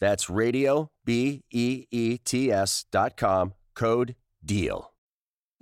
That's 0.00 0.28
radio, 0.28 0.88
B 1.04 1.42
E 1.50 1.86
E 1.90 2.18
T 2.18 2.52
S 2.52 2.84
dot 2.90 3.16
com, 3.16 3.54
code 3.74 4.14
DEAL. 4.44 4.95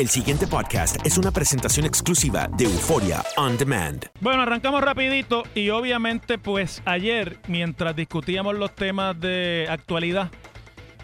El 0.00 0.08
siguiente 0.08 0.46
podcast 0.46 0.96
es 1.04 1.18
una 1.18 1.30
presentación 1.30 1.84
exclusiva 1.84 2.48
de 2.56 2.64
Euforia 2.64 3.22
On 3.36 3.58
Demand. 3.58 4.06
Bueno, 4.22 4.40
arrancamos 4.40 4.80
rapidito 4.80 5.42
y 5.54 5.68
obviamente 5.68 6.38
pues 6.38 6.80
ayer 6.86 7.38
mientras 7.48 7.94
discutíamos 7.94 8.56
los 8.56 8.74
temas 8.74 9.20
de 9.20 9.66
actualidad, 9.68 10.30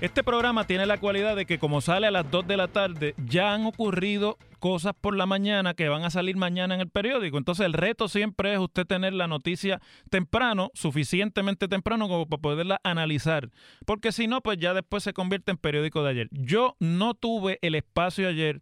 este 0.01 0.25
programa 0.25 0.67
tiene 0.67 0.87
la 0.87 0.97
cualidad 0.97 1.37
de 1.37 1.45
que 1.45 1.59
como 1.59 1.83
sale 1.83 2.07
a 2.07 2.11
las 2.11 2.31
2 2.31 2.47
de 2.47 2.57
la 2.57 2.69
tarde, 2.69 3.15
ya 3.19 3.53
han 3.53 3.67
ocurrido 3.67 4.39
cosas 4.66 4.94
por 5.00 5.16
la 5.16 5.27
mañana 5.27 5.75
que 5.75 5.88
van 5.88 6.03
a 6.03 6.10
salir 6.10 6.37
mañana 6.37 6.75
en 6.75 6.81
el 6.81 6.91
periódico. 6.91 7.38
Entonces 7.38 7.65
el 7.65 7.72
reto 7.72 8.09
siempre 8.09 8.53
es 8.53 8.59
usted 8.59 8.84
tener 8.84 9.12
la 9.12 9.28
noticia 9.28 9.81
temprano, 10.10 10.72
suficientemente 10.75 11.69
temprano 11.69 12.09
como 12.09 12.27
para 12.27 12.43
poderla 12.43 12.81
analizar. 12.82 13.53
Porque 13.87 14.10
si 14.10 14.27
no, 14.27 14.41
pues 14.41 14.59
ya 14.59 14.75
después 14.75 15.04
se 15.04 15.12
convierte 15.12 15.53
en 15.53 15.56
periódico 15.56 16.03
de 16.03 16.10
ayer. 16.10 16.28
Yo 16.32 16.75
no 16.81 17.15
tuve 17.15 17.60
el 17.62 17.77
espacio 17.77 18.27
ayer 18.27 18.60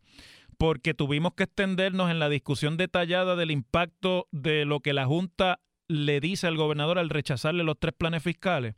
porque 0.59 0.93
tuvimos 0.93 1.33
que 1.33 1.45
extendernos 1.45 2.11
en 2.11 2.19
la 2.19 2.29
discusión 2.29 2.77
detallada 2.77 3.35
del 3.35 3.51
impacto 3.51 4.29
de 4.31 4.67
lo 4.67 4.81
que 4.81 4.93
la 4.93 5.07
Junta 5.07 5.61
le 5.89 6.21
dice 6.21 6.47
al 6.47 6.59
gobernador 6.59 6.99
al 6.99 7.09
rechazarle 7.09 7.65
los 7.65 7.79
tres 7.81 7.95
planes 7.97 8.23
fiscales. 8.23 8.75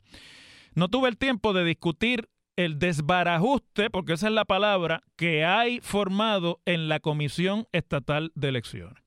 No 0.75 0.87
tuve 0.87 1.09
el 1.09 1.17
tiempo 1.17 1.51
de 1.51 1.65
discutir 1.65 2.29
el 2.57 2.79
desbarajuste, 2.79 3.89
porque 3.89 4.13
esa 4.13 4.27
es 4.27 4.33
la 4.33 4.43
palabra, 4.43 5.03
que 5.15 5.45
hay 5.45 5.79
formado 5.79 6.59
en 6.65 6.89
la 6.89 6.99
Comisión 6.99 7.67
Estatal 7.71 8.31
de 8.35 8.49
Elecciones. 8.49 9.01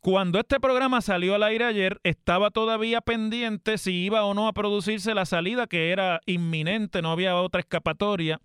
Cuando 0.00 0.40
este 0.40 0.58
programa 0.58 1.00
salió 1.00 1.36
al 1.36 1.44
aire 1.44 1.64
ayer, 1.64 2.00
estaba 2.02 2.50
todavía 2.50 3.00
pendiente 3.00 3.78
si 3.78 3.92
iba 4.04 4.24
o 4.24 4.34
no 4.34 4.48
a 4.48 4.52
producirse 4.52 5.14
la 5.14 5.24
salida, 5.24 5.68
que 5.68 5.90
era 5.90 6.20
inminente, 6.26 7.00
no 7.02 7.12
había 7.12 7.36
otra 7.36 7.60
escapatoria, 7.60 8.40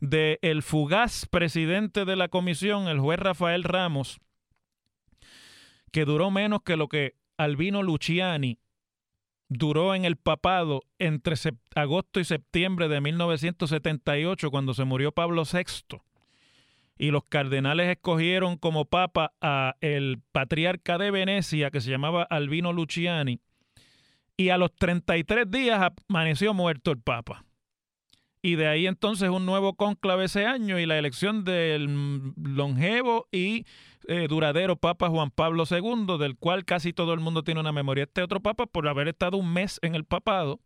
del 0.00 0.38
el 0.42 0.62
fugaz 0.62 1.26
presidente 1.26 2.04
de 2.04 2.14
la 2.14 2.28
comisión, 2.28 2.88
el 2.88 3.00
juez 3.00 3.18
Rafael 3.18 3.64
Ramos, 3.64 4.20
que 5.90 6.04
duró 6.04 6.30
menos 6.30 6.60
que 6.62 6.76
lo 6.76 6.88
que 6.88 7.14
Albino 7.38 7.82
Luciani 7.82 8.58
duró 9.48 9.94
en 9.94 10.04
el 10.04 10.16
papado 10.16 10.82
entre 10.98 11.34
agosto 11.74 12.20
y 12.20 12.24
septiembre 12.24 12.88
de 12.88 13.00
1978, 13.00 14.50
cuando 14.50 14.74
se 14.74 14.84
murió 14.84 15.12
Pablo 15.12 15.44
VI. 15.50 15.98
Y 16.98 17.10
los 17.10 17.24
cardenales 17.24 17.88
escogieron 17.88 18.56
como 18.56 18.84
papa 18.84 19.32
a 19.40 19.76
el 19.80 20.20
patriarca 20.32 20.98
de 20.98 21.10
Venecia, 21.10 21.70
que 21.70 21.80
se 21.80 21.90
llamaba 21.90 22.24
Albino 22.24 22.72
Luciani. 22.72 23.40
Y 24.36 24.50
a 24.50 24.58
los 24.58 24.74
33 24.74 25.50
días 25.50 25.92
amaneció 26.08 26.54
muerto 26.54 26.90
el 26.90 26.98
papa. 27.00 27.44
Y 28.48 28.56
de 28.56 28.66
ahí 28.66 28.86
entonces 28.86 29.28
un 29.28 29.44
nuevo 29.44 29.74
cónclave 29.74 30.24
ese 30.24 30.46
año 30.46 30.78
y 30.78 30.86
la 30.86 30.96
elección 30.96 31.44
del 31.44 32.32
longevo 32.42 33.28
y 33.30 33.66
eh, 34.06 34.26
duradero 34.26 34.76
Papa 34.76 35.10
Juan 35.10 35.30
Pablo 35.30 35.64
II, 35.70 36.16
del 36.18 36.38
cual 36.38 36.64
casi 36.64 36.94
todo 36.94 37.12
el 37.12 37.20
mundo 37.20 37.44
tiene 37.44 37.60
una 37.60 37.72
memoria. 37.72 38.04
Este 38.04 38.22
otro 38.22 38.40
Papa, 38.40 38.64
por 38.64 38.88
haber 38.88 39.06
estado 39.06 39.36
un 39.36 39.52
mes 39.52 39.78
en 39.82 39.94
el 39.94 40.06
papado, 40.06 40.60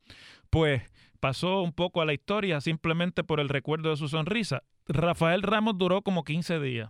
pues 0.48 0.82
pasó 1.18 1.60
un 1.62 1.72
poco 1.72 2.00
a 2.00 2.04
la 2.04 2.12
historia 2.12 2.60
simplemente 2.60 3.24
por 3.24 3.40
el 3.40 3.48
recuerdo 3.48 3.90
de 3.90 3.96
su 3.96 4.06
sonrisa. 4.06 4.62
Rafael 4.86 5.42
Ramos 5.42 5.76
duró 5.76 6.02
como 6.02 6.22
15 6.22 6.60
días. 6.60 6.88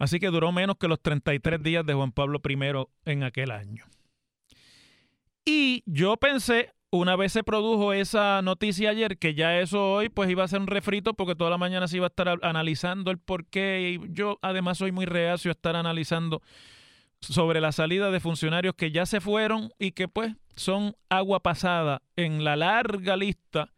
Así 0.00 0.18
que 0.18 0.32
duró 0.32 0.50
menos 0.50 0.78
que 0.80 0.88
los 0.88 1.00
33 1.00 1.62
días 1.62 1.86
de 1.86 1.94
Juan 1.94 2.10
Pablo 2.10 2.40
I 2.44 2.58
en 3.04 3.22
aquel 3.22 3.52
año. 3.52 3.84
Y 5.44 5.84
yo 5.86 6.16
pensé, 6.16 6.72
una 6.96 7.16
vez 7.16 7.32
se 7.32 7.44
produjo 7.44 7.92
esa 7.92 8.42
noticia 8.42 8.90
ayer, 8.90 9.18
que 9.18 9.34
ya 9.34 9.58
eso 9.58 9.92
hoy 9.92 10.08
pues 10.08 10.30
iba 10.30 10.44
a 10.44 10.48
ser 10.48 10.60
un 10.60 10.66
refrito 10.66 11.14
porque 11.14 11.34
toda 11.34 11.50
la 11.50 11.58
mañana 11.58 11.88
se 11.88 11.96
iba 11.96 12.06
a 12.06 12.08
estar 12.08 12.28
analizando 12.42 13.10
el 13.10 13.18
por 13.18 13.46
qué. 13.46 13.98
Y 13.98 14.12
yo 14.12 14.38
además 14.42 14.78
soy 14.78 14.92
muy 14.92 15.06
reacio 15.06 15.50
a 15.50 15.52
estar 15.52 15.76
analizando 15.76 16.42
sobre 17.20 17.60
la 17.60 17.72
salida 17.72 18.10
de 18.10 18.20
funcionarios 18.20 18.74
que 18.74 18.90
ya 18.90 19.06
se 19.06 19.20
fueron 19.20 19.70
y 19.78 19.92
que 19.92 20.08
pues 20.08 20.34
son 20.54 20.96
agua 21.08 21.40
pasada 21.40 22.02
en 22.16 22.44
la 22.44 22.56
larga 22.56 23.16
lista 23.16 23.72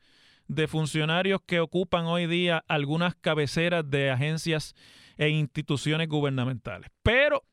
de 0.48 0.66
funcionarios 0.66 1.40
que 1.46 1.60
ocupan 1.60 2.06
hoy 2.06 2.26
día 2.26 2.64
algunas 2.68 3.14
cabeceras 3.14 3.88
de 3.88 4.10
agencias 4.10 4.74
e 5.16 5.28
instituciones 5.28 6.08
gubernamentales. 6.08 6.90
Pero 7.02 7.44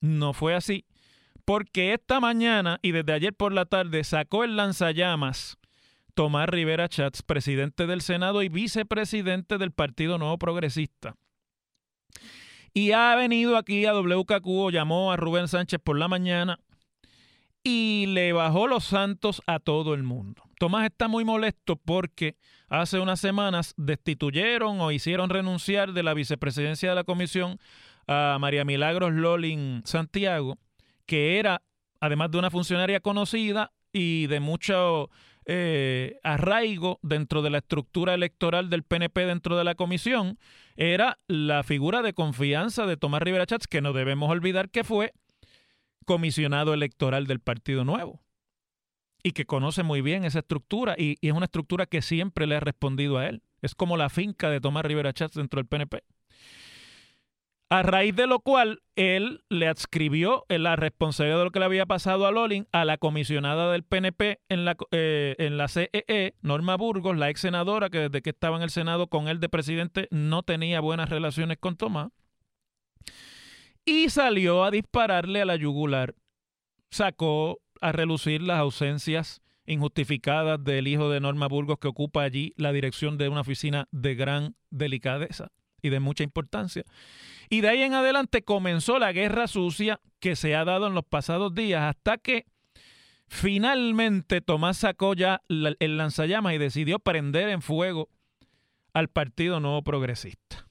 no 0.00 0.32
fue 0.32 0.54
así 0.54 0.84
porque 1.48 1.94
esta 1.94 2.20
mañana 2.20 2.78
y 2.82 2.92
desde 2.92 3.14
ayer 3.14 3.32
por 3.32 3.54
la 3.54 3.64
tarde 3.64 4.04
sacó 4.04 4.44
el 4.44 4.54
lanzallamas 4.54 5.56
Tomás 6.12 6.46
Rivera 6.46 6.90
Chats, 6.90 7.22
presidente 7.22 7.86
del 7.86 8.02
Senado 8.02 8.42
y 8.42 8.50
vicepresidente 8.50 9.56
del 9.56 9.72
Partido 9.72 10.18
Nuevo 10.18 10.36
Progresista. 10.36 11.14
Y 12.74 12.92
ha 12.92 13.16
venido 13.16 13.56
aquí 13.56 13.86
a 13.86 13.94
WKQ 13.94 14.72
llamó 14.72 15.10
a 15.10 15.16
Rubén 15.16 15.48
Sánchez 15.48 15.80
por 15.82 15.98
la 15.98 16.06
mañana 16.06 16.60
y 17.64 18.04
le 18.08 18.34
bajó 18.34 18.66
los 18.66 18.84
santos 18.84 19.40
a 19.46 19.58
todo 19.58 19.94
el 19.94 20.02
mundo. 20.02 20.42
Tomás 20.58 20.84
está 20.84 21.08
muy 21.08 21.24
molesto 21.24 21.76
porque 21.76 22.36
hace 22.68 23.00
unas 23.00 23.20
semanas 23.20 23.72
destituyeron 23.78 24.82
o 24.82 24.92
hicieron 24.92 25.30
renunciar 25.30 25.94
de 25.94 26.02
la 26.02 26.12
vicepresidencia 26.12 26.90
de 26.90 26.94
la 26.94 27.04
comisión 27.04 27.58
a 28.06 28.36
María 28.38 28.66
Milagros 28.66 29.14
Lolin 29.14 29.80
Santiago, 29.86 30.58
que 31.08 31.38
era, 31.38 31.62
además 32.00 32.30
de 32.30 32.38
una 32.38 32.50
funcionaria 32.50 33.00
conocida 33.00 33.72
y 33.92 34.26
de 34.26 34.40
mucho 34.40 35.10
eh, 35.46 36.20
arraigo 36.22 37.00
dentro 37.02 37.40
de 37.40 37.48
la 37.48 37.58
estructura 37.58 38.12
electoral 38.12 38.68
del 38.68 38.82
PNP 38.82 39.24
dentro 39.24 39.56
de 39.56 39.64
la 39.64 39.74
comisión, 39.74 40.38
era 40.76 41.18
la 41.26 41.62
figura 41.62 42.02
de 42.02 42.12
confianza 42.12 42.84
de 42.84 42.98
Tomás 42.98 43.22
Rivera 43.22 43.46
Chats, 43.46 43.66
que 43.66 43.80
no 43.80 43.94
debemos 43.94 44.30
olvidar 44.30 44.68
que 44.68 44.84
fue 44.84 45.14
comisionado 46.04 46.74
electoral 46.74 47.26
del 47.26 47.40
Partido 47.40 47.84
Nuevo 47.84 48.22
y 49.22 49.32
que 49.32 49.46
conoce 49.46 49.82
muy 49.82 50.02
bien 50.02 50.26
esa 50.26 50.40
estructura 50.40 50.94
y, 50.98 51.16
y, 51.22 51.28
es 51.28 51.34
una 51.34 51.46
estructura 51.46 51.86
que 51.86 52.02
siempre 52.02 52.46
le 52.46 52.56
ha 52.56 52.60
respondido 52.60 53.16
a 53.16 53.26
él. 53.26 53.42
Es 53.62 53.74
como 53.74 53.96
la 53.96 54.10
finca 54.10 54.50
de 54.50 54.60
Tomás 54.60 54.84
Rivera 54.84 55.14
Chats 55.14 55.34
dentro 55.34 55.58
del 55.58 55.66
PNP. 55.66 56.04
A 57.70 57.82
raíz 57.82 58.16
de 58.16 58.26
lo 58.26 58.40
cual, 58.40 58.80
él 58.96 59.44
le 59.50 59.68
adscribió 59.68 60.46
la 60.48 60.74
responsabilidad 60.74 61.38
de 61.38 61.44
lo 61.44 61.50
que 61.50 61.58
le 61.58 61.66
había 61.66 61.84
pasado 61.84 62.26
a 62.26 62.32
Lolin 62.32 62.66
a 62.72 62.86
la 62.86 62.96
comisionada 62.96 63.70
del 63.70 63.82
PNP 63.82 64.40
en 64.48 64.64
la, 64.64 64.74
eh, 64.90 65.36
en 65.38 65.58
la 65.58 65.68
CEE, 65.68 65.90
e, 65.92 66.34
Norma 66.40 66.76
Burgos, 66.76 67.18
la 67.18 67.28
ex 67.28 67.42
senadora 67.42 67.90
que 67.90 67.98
desde 67.98 68.22
que 68.22 68.30
estaba 68.30 68.56
en 68.56 68.62
el 68.62 68.70
Senado 68.70 69.08
con 69.08 69.28
él 69.28 69.38
de 69.38 69.50
presidente 69.50 70.08
no 70.10 70.42
tenía 70.42 70.80
buenas 70.80 71.10
relaciones 71.10 71.58
con 71.58 71.76
Tomás. 71.76 72.10
Y 73.84 74.08
salió 74.08 74.64
a 74.64 74.70
dispararle 74.70 75.42
a 75.42 75.44
la 75.44 75.56
yugular. 75.56 76.14
Sacó 76.90 77.60
a 77.82 77.92
relucir 77.92 78.40
las 78.40 78.60
ausencias 78.60 79.42
injustificadas 79.66 80.62
del 80.64 80.88
hijo 80.88 81.10
de 81.10 81.20
Norma 81.20 81.48
Burgos 81.48 81.78
que 81.78 81.88
ocupa 81.88 82.22
allí 82.22 82.54
la 82.56 82.72
dirección 82.72 83.18
de 83.18 83.28
una 83.28 83.42
oficina 83.42 83.88
de 83.90 84.14
gran 84.14 84.56
delicadeza 84.70 85.52
y 85.82 85.90
de 85.90 86.00
mucha 86.00 86.24
importancia. 86.24 86.84
Y 87.50 87.60
de 87.60 87.68
ahí 87.68 87.82
en 87.82 87.94
adelante 87.94 88.42
comenzó 88.42 88.98
la 88.98 89.12
guerra 89.12 89.48
sucia 89.48 90.00
que 90.20 90.36
se 90.36 90.54
ha 90.54 90.64
dado 90.64 90.86
en 90.86 90.94
los 90.94 91.04
pasados 91.04 91.54
días 91.54 91.82
hasta 91.82 92.18
que 92.18 92.46
finalmente 93.26 94.40
Tomás 94.40 94.78
sacó 94.78 95.14
ya 95.14 95.42
el 95.48 95.96
lanzallamas 95.96 96.54
y 96.54 96.58
decidió 96.58 96.98
prender 96.98 97.48
en 97.48 97.62
fuego 97.62 98.08
al 98.92 99.08
Partido 99.08 99.60
Nuevo 99.60 99.82
Progresista. 99.82 100.66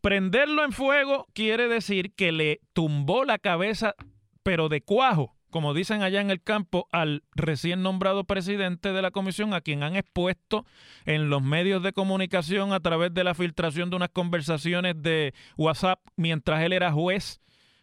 Prenderlo 0.00 0.64
en 0.64 0.72
fuego 0.72 1.28
quiere 1.32 1.68
decir 1.68 2.12
que 2.14 2.32
le 2.32 2.60
tumbó 2.72 3.24
la 3.24 3.38
cabeza, 3.38 3.94
pero 4.42 4.68
de 4.68 4.80
cuajo, 4.80 5.36
como 5.52 5.74
dicen 5.74 6.02
allá 6.02 6.20
en 6.20 6.30
el 6.30 6.42
campo, 6.42 6.88
al 6.90 7.22
recién 7.36 7.82
nombrado 7.82 8.24
presidente 8.24 8.92
de 8.92 9.02
la 9.02 9.12
comisión, 9.12 9.54
a 9.54 9.60
quien 9.60 9.84
han 9.84 9.94
expuesto 9.94 10.66
en 11.04 11.30
los 11.30 11.42
medios 11.42 11.82
de 11.84 11.92
comunicación 11.92 12.72
a 12.72 12.80
través 12.80 13.14
de 13.14 13.22
la 13.22 13.34
filtración 13.34 13.90
de 13.90 13.96
unas 13.96 14.08
conversaciones 14.08 15.00
de 15.00 15.34
WhatsApp 15.56 16.00
mientras 16.16 16.62
él 16.62 16.72
era 16.72 16.90
juez, 16.90 17.40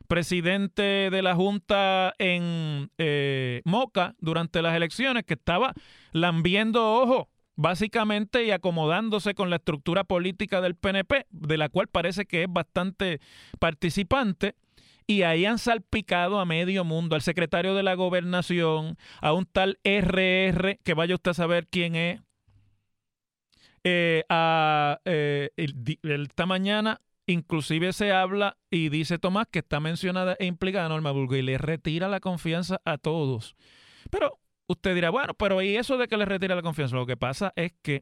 presidente 0.07 1.09
de 1.11 1.21
la 1.21 1.35
Junta 1.35 2.13
en 2.17 2.89
eh, 2.97 3.61
Moca 3.63 4.15
durante 4.19 4.61
las 4.61 4.75
elecciones, 4.75 5.23
que 5.23 5.35
estaba 5.35 5.73
lambiendo 6.11 6.95
ojo 6.95 7.29
básicamente 7.55 8.45
y 8.45 8.51
acomodándose 8.51 9.35
con 9.35 9.49
la 9.49 9.57
estructura 9.57 10.05
política 10.05 10.61
del 10.61 10.75
PNP, 10.75 11.27
de 11.29 11.57
la 11.57 11.69
cual 11.69 11.87
parece 11.87 12.25
que 12.25 12.43
es 12.43 12.47
bastante 12.49 13.19
participante 13.59 14.55
y 15.09 15.23
ahí 15.23 15.43
han 15.47 15.57
salpicado 15.57 16.39
a 16.39 16.45
medio 16.45 16.83
mundo, 16.83 17.15
al 17.15 17.23
secretario 17.23 17.73
de 17.73 17.81
la 17.81 17.95
gobernación, 17.95 18.95
a 19.21 19.33
un 19.33 19.47
tal 19.47 19.79
RR, 19.83 20.77
que 20.83 20.93
vaya 20.93 21.15
usted 21.15 21.31
a 21.31 21.33
saber 21.33 21.67
quién 21.67 21.95
es. 21.95 22.21
Eh, 23.83 24.23
a, 24.29 24.99
eh, 25.05 25.49
esta 26.03 26.45
mañana 26.45 27.01
inclusive 27.25 27.91
se 27.93 28.11
habla 28.11 28.57
y 28.69 28.89
dice 28.89 29.17
Tomás 29.17 29.47
que 29.49 29.59
está 29.59 29.79
mencionada 29.79 30.35
e 30.37 30.45
implicada 30.45 30.89
Norma 30.89 31.11
Burgo 31.11 31.35
y 31.35 31.41
le 31.41 31.57
retira 31.57 32.07
la 32.07 32.19
confianza 32.19 32.79
a 32.85 32.99
todos. 32.99 33.55
Pero 34.11 34.39
usted 34.67 34.93
dirá, 34.93 35.09
bueno, 35.09 35.33
pero 35.33 35.59
¿y 35.63 35.75
eso 35.75 35.97
de 35.97 36.07
que 36.07 36.17
le 36.17 36.25
retira 36.25 36.55
la 36.55 36.61
confianza? 36.61 36.95
Lo 36.95 37.07
que 37.07 37.17
pasa 37.17 37.51
es 37.55 37.73
que 37.81 38.01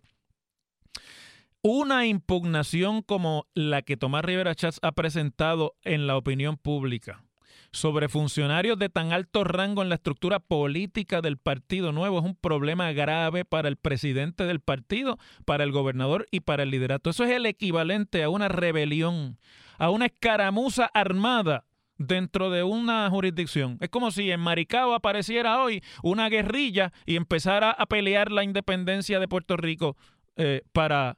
una 1.69 2.05
impugnación 2.05 3.01
como 3.01 3.45
la 3.53 3.81
que 3.81 3.97
Tomás 3.97 4.23
Rivera 4.23 4.55
Chats 4.55 4.79
ha 4.83 4.93
presentado 4.93 5.75
en 5.83 6.07
la 6.07 6.15
opinión 6.15 6.55
pública 6.55 7.25
sobre 7.73 8.07
funcionarios 8.07 8.79
de 8.79 8.87
tan 8.87 9.11
alto 9.11 9.43
rango 9.43 9.81
en 9.81 9.89
la 9.89 9.95
estructura 9.95 10.39
política 10.39 11.19
del 11.19 11.35
Partido 11.37 11.91
Nuevo 11.91 12.19
es 12.19 12.23
un 12.23 12.35
problema 12.35 12.93
grave 12.93 13.43
para 13.43 13.67
el 13.67 13.75
presidente 13.75 14.45
del 14.45 14.61
partido, 14.61 15.17
para 15.43 15.65
el 15.65 15.73
gobernador 15.73 16.25
y 16.31 16.39
para 16.39 16.63
el 16.63 16.71
liderato. 16.71 17.09
Eso 17.09 17.25
es 17.25 17.31
el 17.31 17.45
equivalente 17.45 18.23
a 18.23 18.29
una 18.29 18.47
rebelión, 18.47 19.37
a 19.77 19.89
una 19.89 20.05
escaramuza 20.05 20.89
armada 20.93 21.65
dentro 21.97 22.49
de 22.49 22.63
una 22.63 23.09
jurisdicción. 23.09 23.77
Es 23.81 23.89
como 23.89 24.11
si 24.11 24.31
en 24.31 24.39
Maricao 24.39 24.93
apareciera 24.93 25.61
hoy 25.61 25.83
una 26.01 26.29
guerrilla 26.29 26.93
y 27.05 27.17
empezara 27.17 27.71
a 27.71 27.87
pelear 27.87 28.31
la 28.31 28.45
independencia 28.45 29.19
de 29.19 29.27
Puerto 29.27 29.57
Rico 29.57 29.97
eh, 30.37 30.61
para 30.71 31.17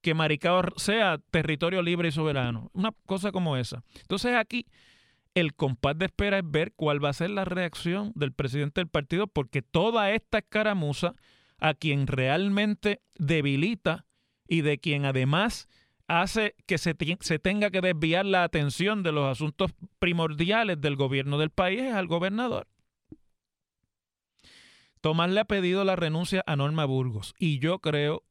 que 0.00 0.14
Maricao 0.14 0.62
sea 0.76 1.18
territorio 1.30 1.82
libre 1.82 2.08
y 2.08 2.12
soberano. 2.12 2.70
Una 2.72 2.92
cosa 3.06 3.32
como 3.32 3.56
esa. 3.56 3.82
Entonces 4.00 4.34
aquí 4.34 4.66
el 5.34 5.54
compás 5.54 5.98
de 5.98 6.06
espera 6.06 6.38
es 6.38 6.50
ver 6.50 6.72
cuál 6.74 7.02
va 7.04 7.10
a 7.10 7.14
ser 7.14 7.30
la 7.30 7.44
reacción 7.44 8.12
del 8.14 8.32
presidente 8.32 8.80
del 8.80 8.88
partido, 8.88 9.26
porque 9.26 9.62
toda 9.62 10.10
esta 10.12 10.38
escaramuza 10.38 11.14
a 11.58 11.74
quien 11.74 12.06
realmente 12.06 13.00
debilita 13.16 14.06
y 14.48 14.62
de 14.62 14.78
quien 14.78 15.04
además 15.04 15.68
hace 16.08 16.56
que 16.66 16.78
se, 16.78 16.96
se, 17.20 17.38
tenga 17.38 17.70
que 17.70 17.80
desviar 17.80 18.26
la 18.26 18.42
atención 18.42 19.04
de 19.04 19.12
los 19.12 19.30
asuntos 19.30 19.72
primordiales 20.00 20.80
del 20.80 20.96
gobierno 20.96 21.38
del 21.38 21.50
país 21.50 21.82
es 21.82 21.94
al 21.94 22.08
gobernador. 22.08 22.66
Tomás 25.00 25.30
le 25.30 25.40
ha 25.40 25.44
pedido 25.44 25.84
la 25.84 25.96
renuncia 25.96 26.42
a 26.46 26.56
Norma 26.56 26.84
Burgos 26.84 27.34
y 27.38 27.60
yo 27.60 27.78
creo 27.78 28.24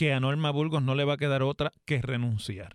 que 0.00 0.14
a 0.14 0.20
Norma 0.20 0.50
Burgos 0.50 0.82
no 0.82 0.94
le 0.94 1.04
va 1.04 1.12
a 1.12 1.18
quedar 1.18 1.42
otra 1.42 1.72
que 1.84 2.00
renunciar. 2.00 2.74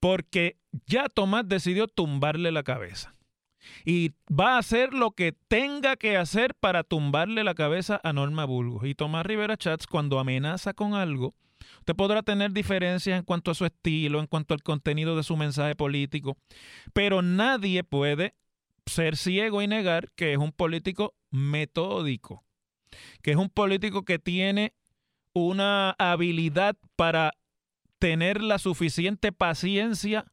Porque 0.00 0.56
ya 0.86 1.10
Tomás 1.10 1.46
decidió 1.46 1.86
tumbarle 1.86 2.50
la 2.50 2.62
cabeza. 2.62 3.14
Y 3.84 4.12
va 4.32 4.54
a 4.54 4.58
hacer 4.58 4.94
lo 4.94 5.10
que 5.10 5.32
tenga 5.32 5.96
que 5.96 6.16
hacer 6.16 6.54
para 6.54 6.82
tumbarle 6.82 7.44
la 7.44 7.54
cabeza 7.54 8.00
a 8.02 8.14
Norma 8.14 8.46
Burgos. 8.46 8.86
Y 8.86 8.94
Tomás 8.94 9.26
Rivera 9.26 9.58
Chats, 9.58 9.86
cuando 9.86 10.18
amenaza 10.18 10.72
con 10.72 10.94
algo, 10.94 11.34
usted 11.80 11.94
podrá 11.94 12.22
tener 12.22 12.52
diferencias 12.52 13.18
en 13.18 13.24
cuanto 13.26 13.50
a 13.50 13.54
su 13.54 13.66
estilo, 13.66 14.18
en 14.18 14.28
cuanto 14.28 14.54
al 14.54 14.62
contenido 14.62 15.14
de 15.14 15.24
su 15.24 15.36
mensaje 15.36 15.76
político, 15.76 16.38
pero 16.94 17.20
nadie 17.20 17.84
puede 17.84 18.34
ser 18.86 19.18
ciego 19.18 19.60
y 19.60 19.66
negar 19.66 20.10
que 20.12 20.32
es 20.32 20.38
un 20.38 20.52
político 20.52 21.14
metódico, 21.30 22.46
que 23.20 23.32
es 23.32 23.36
un 23.36 23.50
político 23.50 24.06
que 24.06 24.18
tiene 24.18 24.72
una 25.46 25.94
habilidad 25.98 26.76
para 26.96 27.32
tener 27.98 28.42
la 28.42 28.58
suficiente 28.58 29.32
paciencia 29.32 30.26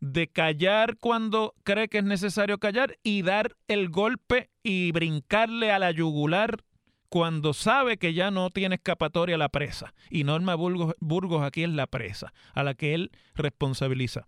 de 0.00 0.28
callar 0.28 0.96
cuando 0.98 1.54
cree 1.64 1.88
que 1.88 1.98
es 1.98 2.04
necesario 2.04 2.58
callar 2.58 2.98
y 3.02 3.22
dar 3.22 3.56
el 3.68 3.88
golpe 3.88 4.50
y 4.62 4.92
brincarle 4.92 5.72
a 5.72 5.78
la 5.78 5.90
yugular 5.90 6.62
cuando 7.08 7.52
sabe 7.52 7.96
que 7.96 8.12
ya 8.12 8.30
no 8.30 8.50
tiene 8.50 8.74
escapatoria 8.74 9.38
la 9.38 9.48
presa. 9.48 9.94
Y 10.10 10.24
Norma 10.24 10.56
Burgos, 10.56 10.94
Burgos 11.00 11.42
aquí 11.42 11.62
es 11.62 11.70
la 11.70 11.86
presa 11.86 12.32
a 12.54 12.64
la 12.64 12.74
que 12.74 12.94
él 12.94 13.12
responsabiliza 13.34 14.26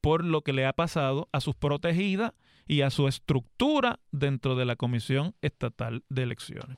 por 0.00 0.24
lo 0.24 0.42
que 0.42 0.52
le 0.52 0.66
ha 0.66 0.72
pasado 0.72 1.28
a 1.32 1.40
sus 1.40 1.56
protegidas 1.56 2.32
y 2.66 2.82
a 2.82 2.90
su 2.90 3.08
estructura 3.08 3.98
dentro 4.12 4.54
de 4.56 4.66
la 4.66 4.76
Comisión 4.76 5.34
Estatal 5.40 6.04
de 6.08 6.22
Elecciones. 6.22 6.76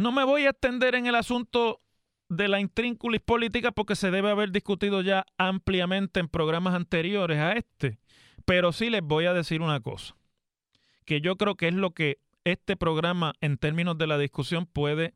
No 0.00 0.12
me 0.12 0.24
voy 0.24 0.46
a 0.46 0.50
extender 0.50 0.94
en 0.94 1.06
el 1.06 1.14
asunto 1.14 1.82
de 2.30 2.48
la 2.48 2.58
intrínculis 2.58 3.20
política 3.20 3.70
porque 3.70 3.96
se 3.96 4.10
debe 4.10 4.30
haber 4.30 4.50
discutido 4.50 5.02
ya 5.02 5.26
ampliamente 5.36 6.20
en 6.20 6.28
programas 6.28 6.72
anteriores 6.72 7.36
a 7.36 7.52
este. 7.52 7.98
Pero 8.46 8.72
sí 8.72 8.88
les 8.88 9.02
voy 9.02 9.26
a 9.26 9.34
decir 9.34 9.60
una 9.60 9.80
cosa, 9.80 10.16
que 11.04 11.20
yo 11.20 11.36
creo 11.36 11.54
que 11.54 11.68
es 11.68 11.74
lo 11.74 11.90
que 11.90 12.16
este 12.44 12.76
programa 12.76 13.34
en 13.42 13.58
términos 13.58 13.98
de 13.98 14.06
la 14.06 14.16
discusión 14.16 14.64
puede 14.64 15.12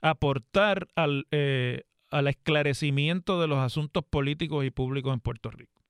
aportar 0.00 0.88
al, 0.94 1.26
eh, 1.30 1.82
al 2.10 2.26
esclarecimiento 2.26 3.38
de 3.42 3.46
los 3.46 3.58
asuntos 3.58 4.04
políticos 4.08 4.64
y 4.64 4.70
públicos 4.70 5.12
en 5.12 5.20
Puerto 5.20 5.50
Rico. 5.50 5.82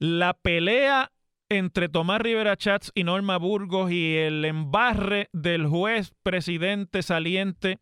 La 0.00 0.34
pelea 0.34 1.12
entre 1.48 1.88
Tomás 1.88 2.20
Rivera 2.20 2.56
Chats 2.56 2.90
y 2.94 3.04
Norma 3.04 3.36
Burgos 3.38 3.90
y 3.90 4.16
el 4.16 4.44
embarre 4.44 5.28
del 5.32 5.66
juez 5.66 6.12
presidente 6.22 7.02
saliente 7.02 7.78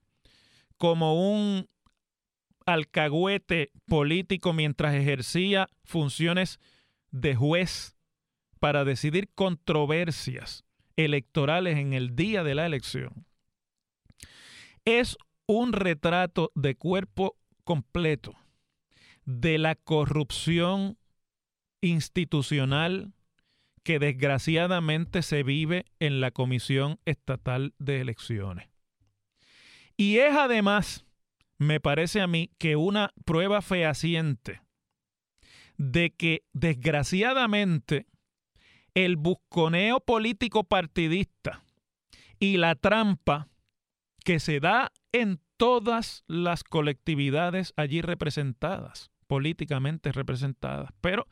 como 0.76 1.33
un 1.33 1.69
alcahuete 2.66 3.73
político 3.87 4.52
mientras 4.52 4.95
ejercía 4.95 5.69
funciones 5.85 6.59
de 7.11 7.35
juez 7.35 7.97
para 8.59 8.85
decidir 8.85 9.28
controversias 9.35 10.64
electorales 10.97 11.78
en 11.78 11.92
el 11.92 12.14
día 12.14 12.45
de 12.45 12.54
la 12.54 12.66
elección, 12.66 13.26
es 14.85 15.16
un 15.47 15.73
retrato 15.73 16.52
de 16.54 16.76
cuerpo 16.76 17.37
completo 17.64 18.35
de 19.25 19.59
la 19.59 19.75
corrupción 19.75 20.99
institucional 21.81 23.12
que 23.83 23.99
desgraciadamente 23.99 25.23
se 25.23 25.43
vive 25.43 25.85
en 25.99 26.21
la 26.21 26.31
Comisión 26.31 26.99
Estatal 27.05 27.75
de 27.79 28.01
Elecciones. 28.01 28.69
Y 29.97 30.19
es 30.19 30.35
además, 30.35 31.05
me 31.59 31.81
parece 31.81 32.21
a 32.21 32.27
mí, 32.27 32.51
que 32.59 32.77
una 32.77 33.12
prueba 33.25 33.62
fehaciente 33.62 34.62
de 35.77 36.11
que 36.11 36.45
desgraciadamente 36.53 38.07
el 38.95 39.17
busconeo 39.17 40.01
político 40.01 40.65
partidista 40.65 41.65
y 42.39 42.57
la 42.57 42.75
trampa 42.75 43.49
que 44.25 44.39
se 44.39 44.61
da 44.61 44.93
en 45.12 45.41
todas 45.57 46.25
las 46.27 46.65
colectividades 46.65 47.73
allí 47.77 48.01
representadas, 48.01 49.11
políticamente 49.27 50.12
representadas, 50.12 50.91
pero 51.01 51.27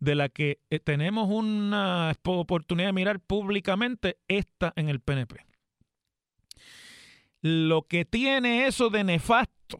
de 0.00 0.14
la 0.14 0.28
que 0.28 0.60
eh, 0.70 0.80
tenemos 0.80 1.28
una 1.30 2.12
oportunidad 2.24 2.88
de 2.88 2.92
mirar 2.92 3.20
públicamente, 3.20 4.18
está 4.28 4.72
en 4.76 4.88
el 4.88 5.00
PNP. 5.00 5.44
Lo 7.40 7.82
que 7.82 8.04
tiene 8.04 8.66
eso 8.66 8.90
de 8.90 9.04
nefasto, 9.04 9.78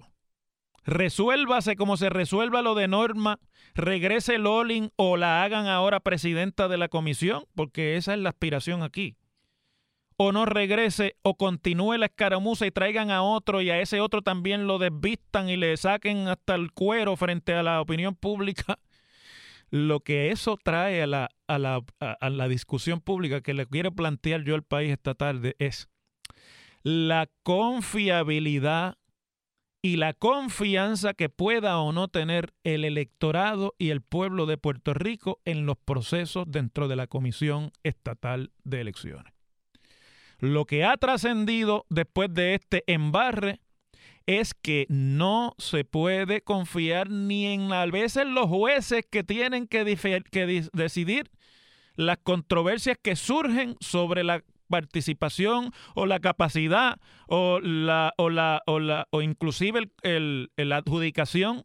resuélvase 0.85 1.77
como 1.77 1.97
se 1.97 2.11
resuelva 2.11 2.63
lo 2.63 2.75
de 2.75 2.89
Norma, 2.89 3.39
regrese 3.75 4.39
Lolin 4.39 4.91
o 4.97 5.17
la 5.17 5.43
hagan 5.43 5.67
ahora 5.67 6.01
presidenta 6.01 6.69
de 6.69 6.77
la 6.77 6.89
comisión, 6.89 7.45
porque 7.55 7.97
esa 7.97 8.15
es 8.15 8.21
la 8.21 8.31
aspiración 8.31 8.83
aquí. 8.83 9.17
O 10.17 10.31
no 10.31 10.45
regrese 10.45 11.17
o 11.23 11.37
continúe 11.37 11.97
la 11.97 12.07
escaramuza 12.07 12.67
y 12.67 12.71
traigan 12.71 13.11
a 13.11 13.23
otro 13.23 13.63
y 13.63 13.71
a 13.71 13.81
ese 13.81 14.01
otro 14.01 14.23
también 14.23 14.67
lo 14.67 14.79
desvistan 14.79 15.49
y 15.49 15.57
le 15.57 15.77
saquen 15.77 16.29
hasta 16.29 16.55
el 16.55 16.71
cuero 16.71 17.17
frente 17.17 17.55
a 17.55 17.65
la 17.65 17.81
opinión 17.81 18.15
pública 18.15 18.79
lo 19.71 20.01
que 20.01 20.31
eso 20.31 20.57
trae 20.63 21.03
a 21.03 21.07
la, 21.07 21.31
a 21.49 21.59
la, 21.59 21.83
a 22.01 22.31
la 22.31 22.49
discusión 22.49 23.01
pública 23.01 23.41
que 23.41 23.55
le 23.55 23.67
quiero 23.67 23.93
plantear 23.93 24.45
yo 24.45 24.55
al 24.55 24.63
país 24.63 24.91
esta 24.93 25.15
tarde 25.15 25.57
es 25.59 25.89
la 26.83 27.31
confiabilidad 27.43 28.99
y 29.85 29.97
la 29.97 30.15
confianza 30.15 31.13
que 31.13 31.29
pueda 31.29 31.79
o 31.79 31.93
no 31.93 32.09
tener 32.09 32.55
el 32.65 32.87
electorado 32.87 33.75
y 33.77 33.91
el 33.91 34.01
pueblo 34.01 34.47
de 34.47 34.57
Puerto 34.57 34.95
Rico 34.95 35.41
en 35.45 35.67
los 35.67 35.77
procesos 35.77 36.47
dentro 36.49 36.89
de 36.89 36.97
la 36.97 37.07
Comisión 37.07 37.71
Estatal 37.83 38.51
de 38.65 38.81
Elecciones. 38.81 39.35
Lo 40.39 40.65
que 40.65 40.85
ha 40.85 40.97
trascendido 40.97 41.85
después 41.91 42.33
de 42.33 42.55
este 42.55 42.83
embarre 42.87 43.61
es 44.27 44.55
que 44.55 44.87
no 44.89 45.55
se 45.59 45.85
puede 45.85 46.41
confiar 46.41 47.11
ni 47.11 47.47
en 47.47 47.73
a 47.73 47.85
veces 47.87 48.27
los 48.27 48.47
jueces 48.47 49.05
que 49.11 49.23
tienen 49.23 49.67
que, 49.67 49.85
decidir 50.73 51.31
las 51.97 52.19
controversias 52.19 52.97
que 53.01 53.17
surgen 53.17 53.77
sobre 53.81 54.25
la 54.25 54.43
participación 54.69 55.73
o 55.95 56.07
la 56.07 56.21
capacidad 56.21 56.99
o 57.29 57.61
la 57.61 58.15
o 58.17 58.31
la 58.31 58.63
o, 58.67 58.81
la, 58.81 59.07
o 59.11 59.21
inclusive 59.21 59.91
el, 60.03 60.51
la 60.57 60.79
adjudicación 60.79 61.65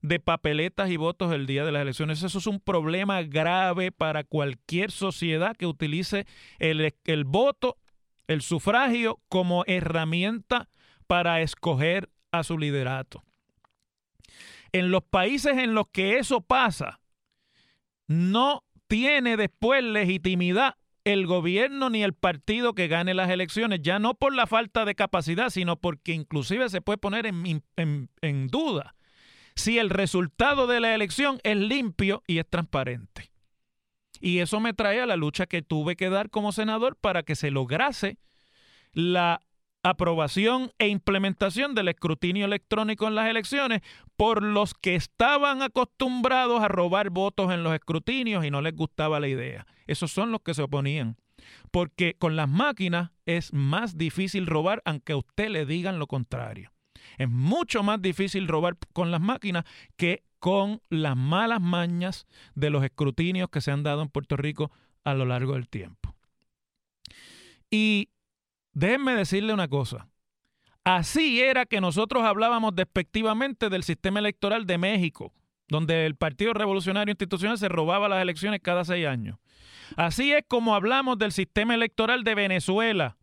de 0.00 0.20
papeletas 0.20 0.90
y 0.90 0.96
votos 0.96 1.32
el 1.32 1.46
día 1.46 1.64
de 1.64 1.72
las 1.72 1.82
elecciones. 1.82 2.22
Eso 2.22 2.38
es 2.38 2.46
un 2.46 2.60
problema 2.60 3.22
grave 3.22 3.90
para 3.90 4.22
cualquier 4.22 4.92
sociedad 4.92 5.56
que 5.56 5.66
utilice 5.66 6.24
el, 6.60 6.94
el 7.04 7.24
voto, 7.24 7.76
el 8.28 8.40
sufragio 8.40 9.20
como 9.28 9.64
herramienta 9.66 10.68
para 11.08 11.40
escoger 11.40 12.08
a 12.30 12.44
su 12.44 12.56
liderato. 12.56 13.24
En 14.70 14.92
los 14.92 15.02
países 15.02 15.58
en 15.58 15.74
los 15.74 15.88
que 15.88 16.18
eso 16.18 16.42
pasa, 16.42 17.00
no 18.06 18.62
tiene 18.86 19.36
después 19.36 19.82
legitimidad 19.82 20.76
el 21.04 21.26
gobierno 21.26 21.88
ni 21.88 22.02
el 22.02 22.12
partido 22.12 22.74
que 22.74 22.86
gane 22.86 23.14
las 23.14 23.30
elecciones, 23.30 23.80
ya 23.82 23.98
no 23.98 24.14
por 24.14 24.34
la 24.34 24.46
falta 24.46 24.84
de 24.84 24.94
capacidad, 24.94 25.48
sino 25.48 25.76
porque 25.76 26.12
inclusive 26.12 26.68
se 26.68 26.82
puede 26.82 26.98
poner 26.98 27.26
en, 27.26 27.62
en, 27.76 28.46
duda 28.48 28.94
si 29.54 29.78
el 29.78 29.90
resultado 29.90 30.66
de 30.66 30.80
la 30.80 30.94
elección 30.94 31.40
es 31.44 31.56
limpio 31.56 32.22
y 32.26 32.38
es 32.38 32.48
transparente. 32.48 33.30
Y 34.20 34.40
eso 34.40 34.60
me 34.60 34.74
trae 34.74 35.00
a 35.00 35.06
la 35.06 35.16
lucha 35.16 35.46
que 35.46 35.62
tuve 35.62 35.96
que 35.96 36.10
dar 36.10 36.28
como 36.28 36.52
senador 36.52 36.96
para 36.96 37.22
que 37.22 37.36
se 37.36 37.50
lograse 37.50 38.18
la 38.92 39.40
aprobación 39.82 40.72
e 40.78 40.88
implementación 40.88 41.74
del 41.74 41.88
escrutinio 41.88 42.44
electrónico 42.44 43.06
en 43.06 43.14
las 43.14 43.28
elecciones 43.28 43.82
por 44.16 44.42
los 44.42 44.74
que 44.74 44.94
estaban 44.94 45.62
acostumbrados 45.62 46.62
a 46.62 46.68
robar 46.68 47.10
votos 47.10 47.52
en 47.52 47.62
los 47.62 47.74
escrutinios 47.74 48.44
y 48.44 48.50
no 48.50 48.60
les 48.60 48.74
gustaba 48.74 49.20
la 49.20 49.28
idea. 49.28 49.66
Esos 49.86 50.10
son 50.10 50.32
los 50.32 50.42
que 50.42 50.54
se 50.54 50.62
oponían. 50.62 51.16
Porque 51.70 52.14
con 52.18 52.36
las 52.36 52.48
máquinas 52.48 53.10
es 53.24 53.52
más 53.52 53.96
difícil 53.96 54.46
robar 54.46 54.82
aunque 54.84 55.12
a 55.12 55.16
usted 55.16 55.48
le 55.48 55.66
digan 55.66 55.98
lo 55.98 56.06
contrario. 56.06 56.72
Es 57.16 57.28
mucho 57.28 57.82
más 57.82 58.02
difícil 58.02 58.48
robar 58.48 58.76
con 58.92 59.10
las 59.10 59.20
máquinas 59.20 59.64
que 59.96 60.24
con 60.38 60.82
las 60.88 61.16
malas 61.16 61.60
mañas 61.60 62.26
de 62.54 62.70
los 62.70 62.84
escrutinios 62.84 63.48
que 63.50 63.60
se 63.60 63.70
han 63.70 63.82
dado 63.82 64.02
en 64.02 64.08
Puerto 64.08 64.36
Rico 64.36 64.70
a 65.04 65.14
lo 65.14 65.24
largo 65.24 65.54
del 65.54 65.68
tiempo. 65.68 66.14
Y 67.70 68.10
Déjenme 68.72 69.14
decirle 69.14 69.52
una 69.52 69.68
cosa. 69.68 70.08
Así 70.84 71.40
era 71.42 71.66
que 71.66 71.80
nosotros 71.80 72.24
hablábamos 72.24 72.74
despectivamente 72.74 73.68
del 73.68 73.82
sistema 73.82 74.20
electoral 74.20 74.66
de 74.66 74.78
México, 74.78 75.34
donde 75.68 76.06
el 76.06 76.16
Partido 76.16 76.54
Revolucionario 76.54 77.12
Institucional 77.12 77.58
se 77.58 77.68
robaba 77.68 78.08
las 78.08 78.22
elecciones 78.22 78.60
cada 78.62 78.84
seis 78.84 79.06
años. 79.06 79.38
Así 79.96 80.32
es 80.32 80.44
como 80.48 80.74
hablamos 80.74 81.18
del 81.18 81.32
sistema 81.32 81.74
electoral 81.74 82.24
de 82.24 82.34
Venezuela. 82.34 83.18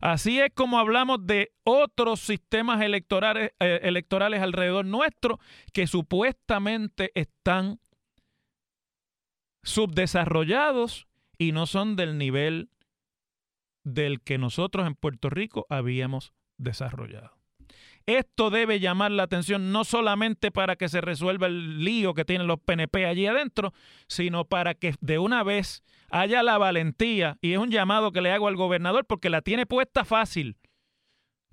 Así 0.00 0.38
es 0.38 0.50
como 0.54 0.78
hablamos 0.78 1.26
de 1.26 1.52
otros 1.62 2.20
sistemas 2.20 2.82
electorales, 2.82 3.52
eh, 3.60 3.80
electorales 3.84 4.42
alrededor 4.42 4.84
nuestro 4.84 5.40
que 5.72 5.86
supuestamente 5.86 7.10
están 7.14 7.80
subdesarrollados 9.62 11.08
y 11.38 11.52
no 11.52 11.64
son 11.64 11.96
del 11.96 12.18
nivel 12.18 12.68
del 13.84 14.20
que 14.20 14.38
nosotros 14.38 14.86
en 14.86 14.94
Puerto 14.94 15.30
Rico 15.30 15.66
habíamos 15.68 16.32
desarrollado. 16.56 17.32
Esto 18.06 18.50
debe 18.50 18.80
llamar 18.80 19.12
la 19.12 19.22
atención 19.22 19.72
no 19.72 19.84
solamente 19.84 20.50
para 20.50 20.76
que 20.76 20.90
se 20.90 21.00
resuelva 21.00 21.46
el 21.46 21.84
lío 21.84 22.12
que 22.12 22.26
tienen 22.26 22.46
los 22.46 22.60
PNP 22.60 23.06
allí 23.06 23.26
adentro, 23.26 23.72
sino 24.08 24.44
para 24.44 24.74
que 24.74 24.94
de 25.00 25.18
una 25.18 25.42
vez 25.42 25.82
haya 26.10 26.42
la 26.42 26.58
valentía, 26.58 27.38
y 27.40 27.52
es 27.52 27.58
un 27.58 27.70
llamado 27.70 28.12
que 28.12 28.20
le 28.20 28.30
hago 28.30 28.48
al 28.48 28.56
gobernador 28.56 29.06
porque 29.06 29.30
la 29.30 29.40
tiene 29.40 29.64
puesta 29.64 30.04
fácil. 30.04 30.58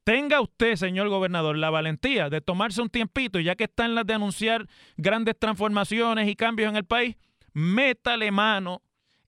Tenga 0.03 0.41
usted, 0.41 0.75
señor 0.75 1.07
gobernador, 1.09 1.57
la 1.57 1.69
valentía 1.69 2.29
de 2.29 2.41
tomarse 2.41 2.81
un 2.81 2.89
tiempito, 2.89 3.39
ya 3.39 3.55
que 3.55 3.65
está 3.65 3.85
en 3.85 3.95
las 3.95 4.05
de 4.05 4.15
anunciar 4.15 4.67
grandes 4.97 5.37
transformaciones 5.39 6.27
y 6.27 6.35
cambios 6.35 6.69
en 6.69 6.75
el 6.75 6.85
país, 6.85 7.15
métale 7.53 8.29
mano 8.31 8.81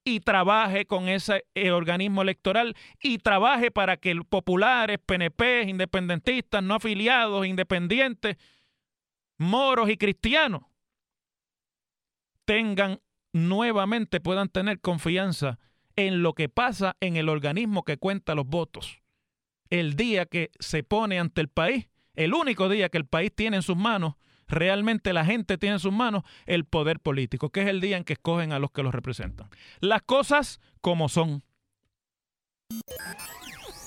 y 0.04 0.20
trabaje 0.20 0.86
con 0.86 1.08
ese 1.08 1.46
eh, 1.56 1.72
organismo 1.72 2.22
electoral 2.22 2.76
y 3.02 3.20
trabaje 3.20 3.72
para 3.72 3.98
que 3.98 4.16
populares, 4.28 5.00
PNP, 5.06 5.64
independentistas, 5.64 6.62
no 6.62 6.76
afiliados, 6.76 7.46
independientes, 7.46 8.38
moros 9.38 9.90
y 9.90 9.98
cristianos 9.98 10.64
tengan 12.46 13.00
nuevamente, 13.32 14.20
puedan 14.20 14.50
tener 14.50 14.80
confianza 14.80 15.60
en 15.96 16.22
lo 16.22 16.34
que 16.34 16.50
pasa 16.50 16.98
en 17.00 17.16
el 17.16 17.30
organismo 17.30 17.84
que 17.84 17.98
cuenta 17.98 18.36
los 18.36 18.46
votos. 18.46 19.02
El 19.70 19.96
día 19.96 20.26
que 20.26 20.52
se 20.60 20.84
pone 20.84 21.20
ante 21.20 21.42
el 21.42 21.48
país, 21.48 21.88
el 22.16 22.34
único 22.34 22.70
día 22.70 22.90
que 22.90 22.98
el 22.98 23.06
país 23.06 23.32
tiene 23.34 23.58
en 23.58 23.64
sus 23.64 23.78
manos 23.78 24.16
realmente 24.54 25.14
la 25.14 25.26
gente 25.26 25.58
tiene 25.58 25.76
en 25.76 25.80
sus 25.80 25.94
manos 25.94 26.24
el 26.46 26.66
poder 26.66 27.00
político, 27.00 27.50
que 27.50 27.62
es 27.62 27.68
el 27.68 27.82
día 27.82 27.98
en 27.98 28.04
que 28.04 28.14
escogen 28.14 28.52
a 28.52 28.60
los 28.60 28.72
que 28.72 28.84
los 28.84 28.94
representan. 28.94 29.50
Las 29.80 30.02
cosas 30.04 30.60
como 30.82 31.10
son. 31.10 31.44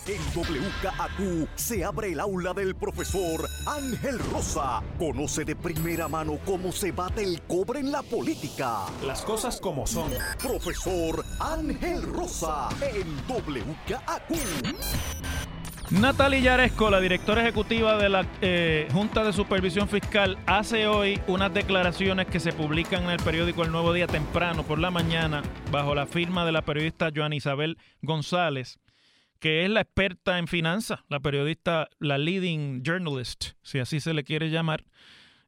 En 0.06 0.20
WKAQ 0.20 1.48
se 1.56 1.84
abre 1.84 2.12
el 2.12 2.20
aula 2.20 2.54
del 2.54 2.76
profesor 2.76 3.44
Ángel 3.66 4.20
Rosa. 4.30 4.80
Conoce 5.00 5.44
de 5.44 5.56
primera 5.56 6.06
mano 6.06 6.38
cómo 6.44 6.70
se 6.70 6.92
bate 6.92 7.24
el 7.24 7.42
cobre 7.42 7.80
en 7.80 7.90
la 7.90 8.04
política. 8.04 8.86
Las 9.04 9.22
cosas 9.22 9.60
como 9.60 9.84
son. 9.84 10.12
Profesor 10.40 11.24
Ángel 11.40 12.02
Rosa 12.02 12.68
en 12.82 13.16
WKAQ. 13.26 14.30
Natalie 15.90 16.42
Yaresco, 16.42 16.90
la 16.90 17.00
directora 17.00 17.42
ejecutiva 17.42 17.96
de 17.96 18.08
la 18.08 18.26
eh, 18.40 18.88
Junta 18.92 19.22
de 19.22 19.32
Supervisión 19.32 19.88
Fiscal, 19.88 20.36
hace 20.46 20.88
hoy 20.88 21.20
unas 21.28 21.54
declaraciones 21.54 22.26
que 22.26 22.40
se 22.40 22.52
publican 22.52 23.04
en 23.04 23.10
el 23.10 23.18
periódico 23.18 23.62
El 23.62 23.70
Nuevo 23.70 23.92
Día 23.92 24.08
temprano 24.08 24.64
por 24.64 24.80
la 24.80 24.90
mañana, 24.90 25.42
bajo 25.70 25.94
la 25.94 26.06
firma 26.06 26.44
de 26.44 26.50
la 26.50 26.62
periodista 26.62 27.10
Joan 27.14 27.32
Isabel 27.32 27.78
González 28.02 28.80
que 29.38 29.64
es 29.64 29.70
la 29.70 29.82
experta 29.82 30.38
en 30.38 30.48
finanzas, 30.48 31.00
la 31.08 31.20
periodista, 31.20 31.88
la 31.98 32.18
leading 32.18 32.82
journalist, 32.82 33.50
si 33.62 33.78
así 33.78 34.00
se 34.00 34.14
le 34.14 34.24
quiere 34.24 34.50
llamar, 34.50 34.84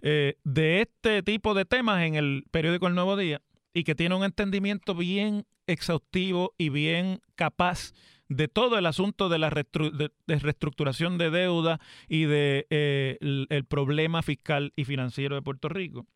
eh, 0.03 0.37
de 0.45 0.83
este 0.83 1.23
tipo 1.23 1.55
de 1.55 1.65
temas 1.65 2.03
en 2.03 2.15
el 2.15 2.45
periódico 2.51 2.87
El 2.87 2.95
Nuevo 2.95 3.17
Día 3.17 3.41
y 3.73 3.85
que 3.85 3.95
tiene 3.95 4.15
un 4.15 4.25
entendimiento 4.25 4.95
bien 4.95 5.47
exhaustivo 5.67 6.55
y 6.59 6.69
bien 6.69 7.21
capaz 7.35 7.93
de 8.29 8.49
todo 8.49 8.79
el 8.79 8.87
asunto 8.87 9.29
de 9.29 9.39
la 9.39 9.51
reestructuración 9.51 11.19
de 11.19 11.31
deuda 11.31 11.81
y 12.09 12.25
de 12.25 12.67
eh, 12.71 13.19
el, 13.21 13.65
problema 13.65 14.23
fiscal 14.23 14.73
y 14.77 14.85
financiero 14.85 15.35
de 15.35 15.43
Puerto 15.43 15.69
Rico. 15.69 16.07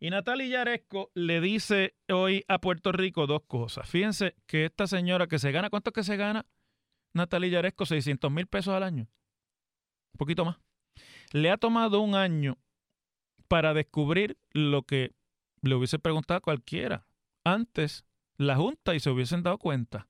Y 0.00 0.10
Natalia 0.10 0.46
Yaresco 0.46 1.10
le 1.14 1.40
dice 1.40 1.94
hoy 2.08 2.44
a 2.48 2.58
Puerto 2.58 2.90
Rico 2.90 3.26
dos 3.26 3.42
cosas. 3.46 3.88
Fíjense 3.88 4.34
que 4.46 4.64
esta 4.64 4.86
señora 4.86 5.26
que 5.26 5.38
se 5.38 5.52
gana, 5.52 5.70
¿cuánto 5.70 5.90
es 5.90 5.94
que 5.94 6.02
se 6.02 6.16
gana? 6.16 6.46
Natalia 7.12 7.50
Yaresco, 7.50 7.86
600 7.86 8.30
mil 8.30 8.46
pesos 8.46 8.74
al 8.74 8.82
año. 8.82 9.08
Un 10.14 10.18
poquito 10.18 10.44
más. 10.44 10.56
Le 11.32 11.50
ha 11.50 11.58
tomado 11.58 12.00
un 12.00 12.14
año 12.14 12.58
para 13.46 13.74
descubrir 13.74 14.38
lo 14.52 14.82
que 14.82 15.12
le 15.62 15.74
hubiese 15.74 15.98
preguntado 15.98 16.38
a 16.38 16.42
cualquiera. 16.42 17.06
Antes, 17.44 18.04
la 18.36 18.56
Junta 18.56 18.94
y 18.94 19.00
se 19.00 19.10
hubiesen 19.10 19.42
dado 19.42 19.58
cuenta. 19.58 20.08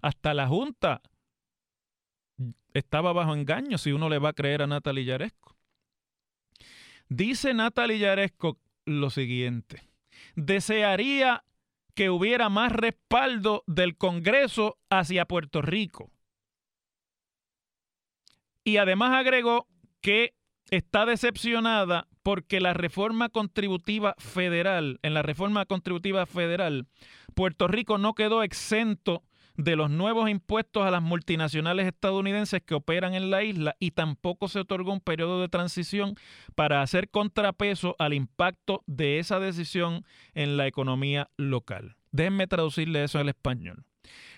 Hasta 0.00 0.34
la 0.34 0.46
Junta 0.46 1.02
estaba 2.72 3.12
bajo 3.12 3.34
engaño 3.34 3.78
si 3.78 3.92
uno 3.92 4.08
le 4.08 4.18
va 4.18 4.30
a 4.30 4.34
creer 4.34 4.62
a 4.62 4.66
Natalia 4.66 5.04
Yaresco. 5.04 5.56
Dice 7.08 7.54
Natalia 7.54 7.96
Yaresco 7.96 8.58
lo 8.84 9.10
siguiente. 9.10 9.88
Desearía 10.34 11.44
que 11.94 12.10
hubiera 12.10 12.48
más 12.48 12.70
respaldo 12.72 13.64
del 13.66 13.96
Congreso 13.96 14.78
hacia 14.88 15.24
Puerto 15.24 15.62
Rico. 15.62 16.10
Y 18.62 18.76
además 18.76 19.14
agregó 19.14 19.66
que 20.00 20.34
está 20.70 21.06
decepcionada 21.06 22.06
porque 22.22 22.60
la 22.60 22.74
reforma 22.74 23.30
contributiva 23.30 24.14
federal, 24.18 24.98
en 25.02 25.14
la 25.14 25.22
reforma 25.22 25.64
contributiva 25.64 26.26
federal, 26.26 26.86
Puerto 27.34 27.66
Rico 27.68 27.98
no 27.98 28.14
quedó 28.14 28.42
exento 28.42 29.24
de 29.58 29.74
los 29.74 29.90
nuevos 29.90 30.30
impuestos 30.30 30.86
a 30.86 30.90
las 30.90 31.02
multinacionales 31.02 31.86
estadounidenses 31.86 32.62
que 32.62 32.76
operan 32.76 33.14
en 33.14 33.30
la 33.30 33.42
isla 33.42 33.74
y 33.80 33.90
tampoco 33.90 34.46
se 34.46 34.60
otorgó 34.60 34.92
un 34.92 35.00
periodo 35.00 35.40
de 35.40 35.48
transición 35.48 36.14
para 36.54 36.80
hacer 36.80 37.10
contrapeso 37.10 37.96
al 37.98 38.14
impacto 38.14 38.82
de 38.86 39.18
esa 39.18 39.40
decisión 39.40 40.04
en 40.34 40.56
la 40.56 40.68
economía 40.68 41.28
local. 41.36 41.96
Déjenme 42.12 42.46
traducirle 42.46 43.02
eso 43.02 43.18
al 43.18 43.28
español. 43.28 43.84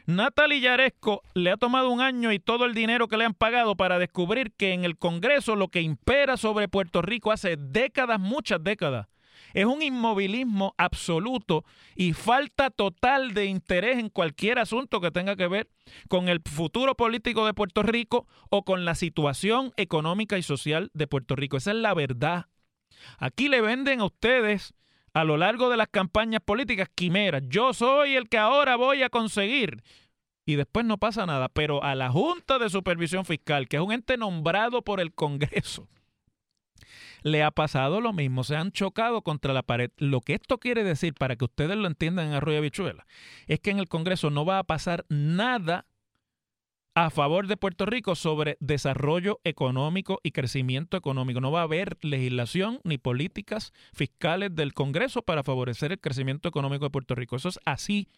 Natalie 0.07 0.61
Yaresco 0.61 1.23
le 1.35 1.51
ha 1.51 1.59
tomado 1.59 1.91
un 1.91 2.01
año 2.01 2.33
y 2.33 2.39
todo 2.39 2.65
el 2.65 2.73
dinero 2.73 3.07
que 3.07 3.19
le 3.19 3.27
han 3.27 3.35
pagado 3.35 3.77
para 3.77 3.99
descubrir 3.99 4.53
que 4.53 4.73
en 4.73 4.87
el 4.87 4.97
Congreso 4.97 5.55
lo 5.55 5.69
que 5.69 5.83
impera 5.83 6.39
sobre 6.39 6.67
Puerto 6.67 7.03
Rico 7.03 7.31
hace 7.31 7.57
décadas, 7.59 8.19
muchas 8.19 8.65
décadas, 8.65 9.07
es 9.55 9.65
un 9.65 9.83
inmovilismo 9.83 10.75
absoluto 10.79 11.65
y 11.95 12.13
falta 12.13 12.71
total 12.71 13.35
de 13.35 13.47
interés 13.47 13.99
en 13.99 14.09
cualquier 14.09 14.59
asunto 14.59 15.01
que 15.01 15.11
tenga 15.11 15.37
que 15.37 15.49
ver 15.49 15.69
con 16.09 16.29
el 16.29 16.41
futuro 16.45 16.95
político 16.95 17.47
de 17.47 17.55
Puerto 17.55 17.83
Rico 17.83 18.27
o 18.49 18.65
con 18.65 18.85
la 18.85 18.95
situación 18.95 19.73
económica 19.77 20.39
y 20.39 20.43
social 20.43 20.91
de 20.95 21.07
Puerto 21.07 21.37
Rico. 21.37 21.57
Esa 21.57 21.71
es 21.71 21.79
la 21.79 21.95
verdad. 21.95 22.47
Aquí 23.19 23.49
le 23.49 23.61
venden 23.61 24.01
a 24.01 24.07
ustedes 24.07 24.75
a 25.13 25.25
lo 25.25 25.37
largo 25.37 25.71
de 25.71 25.77
las 25.77 25.89
campañas 25.89 26.41
políticas 26.45 26.89
quimeras. 26.95 27.43
Yo 27.49 27.75
soy 27.75 28.17
el 28.17 28.29
que 28.29 28.39
ahora 28.39 28.77
voy 28.77 29.03
a 29.03 29.11
conseguir. 29.11 29.83
Y 30.47 30.57
después 30.57 30.85
no 30.85 30.99
pasa 30.99 31.27
nada. 31.27 31.49
Pero 31.49 31.83
a 31.83 31.95
la 31.95 32.11
Junta 32.11 32.59
de 32.59 32.71
Supervisión 32.71 33.25
Fiscal, 33.25 33.69
que 33.69 33.77
es 33.77 33.83
un 33.83 33.93
ente 33.93 34.17
nombrado 34.17 34.83
por 34.83 35.01
el 35.01 35.13
Congreso, 35.13 35.89
le 37.23 37.43
ha 37.43 37.51
pasado 37.51 38.01
lo 38.01 38.13
mismo, 38.13 38.45
se 38.45 38.57
han 38.57 38.73
chocado 38.73 39.23
contra 39.23 39.53
la 39.53 39.63
pared. 39.63 39.91
Lo 39.97 40.21
que 40.21 40.35
esto 40.35 40.59
quiere 40.59 40.85
decir, 40.85 41.15
para 41.15 41.37
que 41.37 41.45
ustedes 41.45 41.77
lo 41.77 41.87
entiendan 41.87 42.29
en 42.29 42.35
Arroyo 42.35 42.61
Bichuela, 42.61 43.07
es 43.47 43.61
que 43.61 43.71
en 43.71 43.79
el 43.79 43.89
Congreso 43.89 44.31
no 44.31 44.45
va 44.45 44.59
a 44.59 44.65
pasar 44.65 45.05
nada 45.09 45.87
a 46.95 47.11
favor 47.11 47.47
de 47.47 47.57
Puerto 47.57 47.87
Rico 47.87 48.15
sobre 48.15 48.57
desarrollo 48.61 49.41
económico 49.45 50.21
y 50.23 50.33
crecimiento 50.33 50.97
económico. 50.97 51.41
No 51.41 51.53
va 51.53 51.61
a 51.61 51.65
haber 51.65 51.97
legislación 52.03 52.81
ni 52.85 52.99
políticas 52.99 53.73
fiscales 53.93 54.55
del 54.55 54.75
Congreso 54.75 55.23
para 55.23 55.45
favorecer 55.45 55.93
el 55.93 56.01
crecimiento 56.01 56.49
económico 56.49 56.85
de 56.85 56.91
Puerto 56.91 57.15
Rico. 57.15 57.37
Eso 57.37 57.49
es 57.49 57.61
así. 57.65 58.09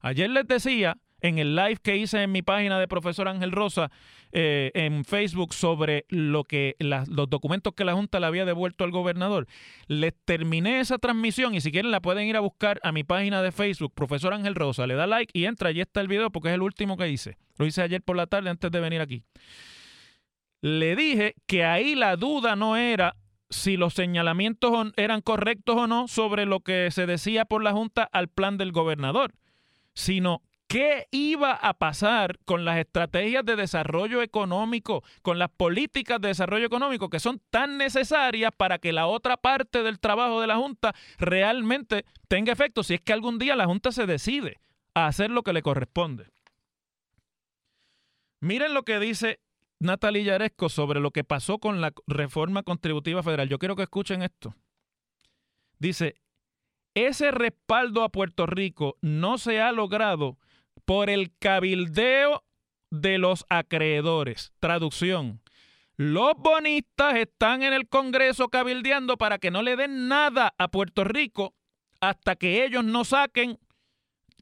Ayer 0.00 0.30
les 0.30 0.46
decía 0.46 0.98
en 1.22 1.38
el 1.38 1.56
live 1.56 1.78
que 1.82 1.96
hice 1.96 2.22
en 2.22 2.32
mi 2.32 2.42
página 2.42 2.78
de 2.78 2.88
profesor 2.88 3.28
Ángel 3.28 3.52
Rosa 3.52 3.90
eh, 4.32 4.72
en 4.74 5.04
Facebook 5.04 5.54
sobre 5.54 6.04
lo 6.08 6.44
que 6.44 6.76
los 6.78 7.30
documentos 7.30 7.72
que 7.74 7.84
la 7.84 7.94
Junta 7.94 8.20
le 8.20 8.26
había 8.26 8.44
devuelto 8.44 8.84
al 8.84 8.90
gobernador. 8.90 9.46
Les 9.86 10.12
terminé 10.24 10.80
esa 10.80 10.98
transmisión 10.98 11.54
y 11.54 11.60
si 11.60 11.70
quieren 11.70 11.90
la 11.90 12.00
pueden 12.00 12.26
ir 12.26 12.36
a 12.36 12.40
buscar 12.40 12.80
a 12.82 12.92
mi 12.92 13.04
página 13.04 13.40
de 13.40 13.52
Facebook, 13.52 13.94
profesor 13.94 14.34
Ángel 14.34 14.54
Rosa. 14.54 14.86
Le 14.86 14.94
da 14.94 15.06
like 15.06 15.30
y 15.32 15.44
entra, 15.44 15.68
allí 15.68 15.80
está 15.80 16.00
el 16.00 16.08
video 16.08 16.30
porque 16.30 16.48
es 16.48 16.54
el 16.54 16.62
último 16.62 16.96
que 16.96 17.08
hice. 17.08 17.38
Lo 17.56 17.66
hice 17.66 17.82
ayer 17.82 18.02
por 18.02 18.16
la 18.16 18.26
tarde 18.26 18.50
antes 18.50 18.70
de 18.70 18.80
venir 18.80 19.00
aquí. 19.00 19.22
Le 20.60 20.96
dije 20.96 21.34
que 21.46 21.64
ahí 21.64 21.94
la 21.94 22.16
duda 22.16 22.56
no 22.56 22.76
era 22.76 23.16
si 23.48 23.76
los 23.76 23.94
señalamientos 23.94 24.92
eran 24.96 25.20
correctos 25.20 25.76
o 25.76 25.86
no 25.86 26.08
sobre 26.08 26.46
lo 26.46 26.60
que 26.60 26.90
se 26.90 27.06
decía 27.06 27.44
por 27.44 27.62
la 27.62 27.72
Junta 27.72 28.08
al 28.12 28.28
plan 28.28 28.58
del 28.58 28.72
gobernador, 28.72 29.34
sino 29.94 30.42
¿Qué 30.72 31.06
iba 31.10 31.52
a 31.52 31.74
pasar 31.74 32.38
con 32.46 32.64
las 32.64 32.78
estrategias 32.78 33.44
de 33.44 33.56
desarrollo 33.56 34.22
económico, 34.22 35.04
con 35.20 35.38
las 35.38 35.50
políticas 35.50 36.18
de 36.18 36.28
desarrollo 36.28 36.64
económico 36.64 37.10
que 37.10 37.20
son 37.20 37.42
tan 37.50 37.76
necesarias 37.76 38.52
para 38.56 38.78
que 38.78 38.94
la 38.94 39.06
otra 39.06 39.36
parte 39.36 39.82
del 39.82 40.00
trabajo 40.00 40.40
de 40.40 40.46
la 40.46 40.56
Junta 40.56 40.94
realmente 41.18 42.06
tenga 42.26 42.54
efecto 42.54 42.82
si 42.82 42.94
es 42.94 43.02
que 43.02 43.12
algún 43.12 43.38
día 43.38 43.54
la 43.54 43.66
Junta 43.66 43.92
se 43.92 44.06
decide 44.06 44.62
a 44.94 45.08
hacer 45.08 45.30
lo 45.30 45.42
que 45.42 45.52
le 45.52 45.60
corresponde? 45.60 46.30
Miren 48.40 48.72
lo 48.72 48.84
que 48.84 48.98
dice 48.98 49.40
Natalia 49.78 50.22
Yaresco 50.22 50.70
sobre 50.70 51.00
lo 51.00 51.10
que 51.10 51.22
pasó 51.22 51.58
con 51.58 51.82
la 51.82 51.92
reforma 52.06 52.62
contributiva 52.62 53.22
federal. 53.22 53.50
Yo 53.50 53.58
quiero 53.58 53.76
que 53.76 53.82
escuchen 53.82 54.22
esto. 54.22 54.54
Dice, 55.78 56.14
ese 56.94 57.30
respaldo 57.30 58.04
a 58.04 58.08
Puerto 58.08 58.46
Rico 58.46 58.96
no 59.02 59.36
se 59.36 59.60
ha 59.60 59.70
logrado 59.70 60.38
por 60.84 61.10
el 61.10 61.36
cabildeo 61.38 62.44
de 62.90 63.18
los 63.18 63.44
acreedores. 63.48 64.52
Traducción. 64.60 65.40
Los 65.96 66.34
bonistas 66.36 67.16
están 67.16 67.62
en 67.62 67.72
el 67.72 67.88
Congreso 67.88 68.48
cabildeando 68.48 69.16
para 69.16 69.38
que 69.38 69.50
no 69.50 69.62
le 69.62 69.76
den 69.76 70.08
nada 70.08 70.54
a 70.58 70.68
Puerto 70.68 71.04
Rico 71.04 71.54
hasta 72.00 72.36
que 72.36 72.64
ellos 72.64 72.84
no 72.84 73.04
saquen 73.04 73.58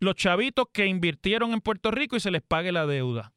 los 0.00 0.14
chavitos 0.14 0.66
que 0.72 0.86
invirtieron 0.86 1.52
en 1.52 1.60
Puerto 1.60 1.90
Rico 1.90 2.16
y 2.16 2.20
se 2.20 2.30
les 2.30 2.42
pague 2.42 2.72
la 2.72 2.86
deuda. 2.86 3.34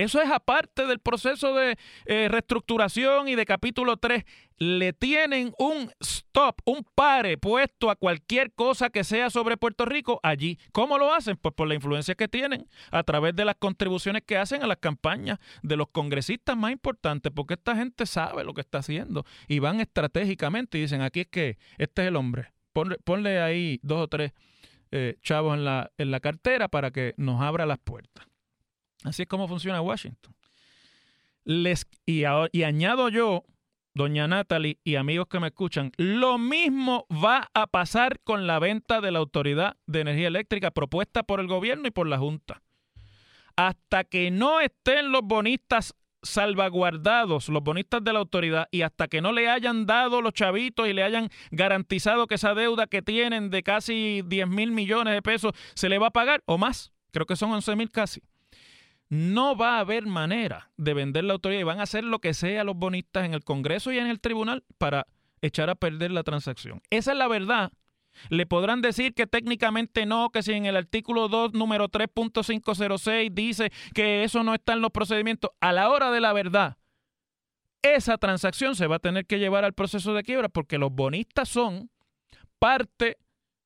Eso 0.00 0.22
es 0.22 0.30
aparte 0.30 0.86
del 0.86 0.98
proceso 0.98 1.54
de 1.54 1.76
eh, 2.06 2.28
reestructuración 2.30 3.28
y 3.28 3.34
de 3.34 3.44
capítulo 3.44 3.98
3. 3.98 4.24
Le 4.56 4.94
tienen 4.94 5.52
un 5.58 5.92
stop, 6.00 6.62
un 6.64 6.86
pare 6.94 7.36
puesto 7.36 7.90
a 7.90 7.96
cualquier 7.96 8.50
cosa 8.54 8.88
que 8.88 9.04
sea 9.04 9.28
sobre 9.28 9.58
Puerto 9.58 9.84
Rico 9.84 10.18
allí. 10.22 10.58
¿Cómo 10.72 10.96
lo 10.96 11.12
hacen? 11.12 11.36
Pues 11.36 11.54
por 11.54 11.68
la 11.68 11.74
influencia 11.74 12.14
que 12.14 12.28
tienen 12.28 12.66
a 12.90 13.02
través 13.02 13.36
de 13.36 13.44
las 13.44 13.56
contribuciones 13.56 14.22
que 14.24 14.38
hacen 14.38 14.62
a 14.62 14.66
las 14.66 14.78
campañas 14.78 15.38
de 15.62 15.76
los 15.76 15.88
congresistas 15.88 16.56
más 16.56 16.72
importantes, 16.72 17.30
porque 17.34 17.54
esta 17.54 17.76
gente 17.76 18.06
sabe 18.06 18.42
lo 18.42 18.54
que 18.54 18.62
está 18.62 18.78
haciendo 18.78 19.26
y 19.48 19.58
van 19.58 19.80
estratégicamente 19.80 20.78
y 20.78 20.80
dicen, 20.80 21.02
aquí 21.02 21.20
es 21.20 21.26
que 21.26 21.58
este 21.76 22.02
es 22.02 22.08
el 22.08 22.16
hombre. 22.16 22.54
Ponle, 22.72 23.42
ahí 23.42 23.80
dos 23.82 24.00
o 24.00 24.08
tres 24.08 24.32
eh, 24.92 25.18
chavos 25.20 25.58
en 25.58 25.66
la, 25.66 25.92
en 25.98 26.10
la 26.10 26.20
cartera 26.20 26.68
para 26.68 26.90
que 26.90 27.12
nos 27.18 27.42
abra 27.42 27.66
las 27.66 27.78
puertas. 27.78 28.30
Así 29.04 29.22
es 29.22 29.28
como 29.28 29.48
funciona 29.48 29.80
Washington. 29.80 30.34
Les, 31.44 31.86
y, 32.04 32.22
y 32.52 32.62
añado 32.62 33.08
yo, 33.08 33.44
doña 33.94 34.28
Natalie 34.28 34.78
y 34.84 34.96
amigos 34.96 35.26
que 35.28 35.40
me 35.40 35.48
escuchan, 35.48 35.90
lo 35.96 36.38
mismo 36.38 37.06
va 37.10 37.48
a 37.54 37.66
pasar 37.66 38.20
con 38.22 38.46
la 38.46 38.58
venta 38.58 39.00
de 39.00 39.10
la 39.10 39.18
Autoridad 39.18 39.76
de 39.86 40.00
Energía 40.00 40.28
Eléctrica 40.28 40.70
propuesta 40.70 41.22
por 41.22 41.40
el 41.40 41.46
gobierno 41.46 41.88
y 41.88 41.90
por 41.90 42.06
la 42.06 42.18
Junta. 42.18 42.62
hasta 43.56 44.04
que 44.04 44.30
no 44.30 44.60
estén 44.60 45.12
los 45.12 45.22
bonistas 45.22 45.94
salvaguardados, 46.22 47.48
los 47.48 47.62
bonistas 47.62 48.02
de 48.04 48.12
la 48.12 48.18
autoridad, 48.20 48.68
y 48.70 48.82
hasta 48.82 49.08
que 49.08 49.20
no 49.20 49.32
le 49.32 49.48
hayan 49.48 49.86
dado 49.86 50.22
los 50.22 50.32
chavitos 50.34 50.88
y 50.88 50.92
le 50.92 51.02
hayan 51.02 51.28
garantizado 51.50 52.26
que 52.26 52.36
esa 52.36 52.54
deuda 52.54 52.86
que 52.86 53.02
tienen 53.02 53.50
de 53.50 53.62
casi 53.62 54.22
10 54.26 54.48
mil 54.48 54.70
millones 54.72 55.14
de 55.14 55.22
pesos 55.22 55.52
se 55.74 55.88
le 55.88 55.98
va 55.98 56.08
a 56.08 56.10
pagar 56.10 56.42
o 56.46 56.58
más, 56.58 56.92
creo 57.10 57.26
que 57.26 57.36
son 57.36 57.52
11 57.52 57.76
mil 57.76 57.90
casi. 57.90 58.22
No 59.10 59.56
va 59.56 59.76
a 59.76 59.80
haber 59.80 60.06
manera 60.06 60.70
de 60.78 60.94
vender 60.94 61.24
la 61.24 61.34
autoridad 61.34 61.60
y 61.60 61.64
van 61.64 61.80
a 61.80 61.82
hacer 61.82 62.04
lo 62.04 62.20
que 62.20 62.32
sea 62.32 62.64
los 62.64 62.76
bonistas 62.76 63.26
en 63.26 63.34
el 63.34 63.44
Congreso 63.44 63.92
y 63.92 63.98
en 63.98 64.06
el 64.06 64.20
tribunal 64.20 64.64
para 64.78 65.06
echar 65.42 65.68
a 65.68 65.74
perder 65.74 66.10
la 66.12 66.22
transacción. 66.22 66.80
Esa 66.90 67.12
es 67.12 67.18
la 67.18 67.28
verdad 67.28 67.72
le 68.28 68.46
podrán 68.46 68.82
decir 68.82 69.14
que 69.14 69.26
técnicamente 69.26 70.06
no, 70.06 70.30
que 70.30 70.42
si 70.42 70.52
en 70.52 70.66
el 70.66 70.76
artículo 70.76 71.28
2, 71.28 71.54
número 71.54 71.88
3.506 71.88 73.32
dice 73.32 73.72
que 73.94 74.24
eso 74.24 74.42
no 74.42 74.54
está 74.54 74.74
en 74.74 74.80
los 74.80 74.90
procedimientos, 74.90 75.50
a 75.60 75.72
la 75.72 75.90
hora 75.90 76.10
de 76.10 76.20
la 76.20 76.32
verdad, 76.32 76.76
esa 77.82 78.18
transacción 78.18 78.76
se 78.76 78.86
va 78.86 78.96
a 78.96 79.00
tener 79.00 79.26
que 79.26 79.38
llevar 79.38 79.64
al 79.64 79.72
proceso 79.72 80.12
de 80.12 80.22
quiebra 80.22 80.48
porque 80.48 80.78
los 80.78 80.92
bonistas 80.92 81.48
son 81.48 81.90
parte, 82.58 83.16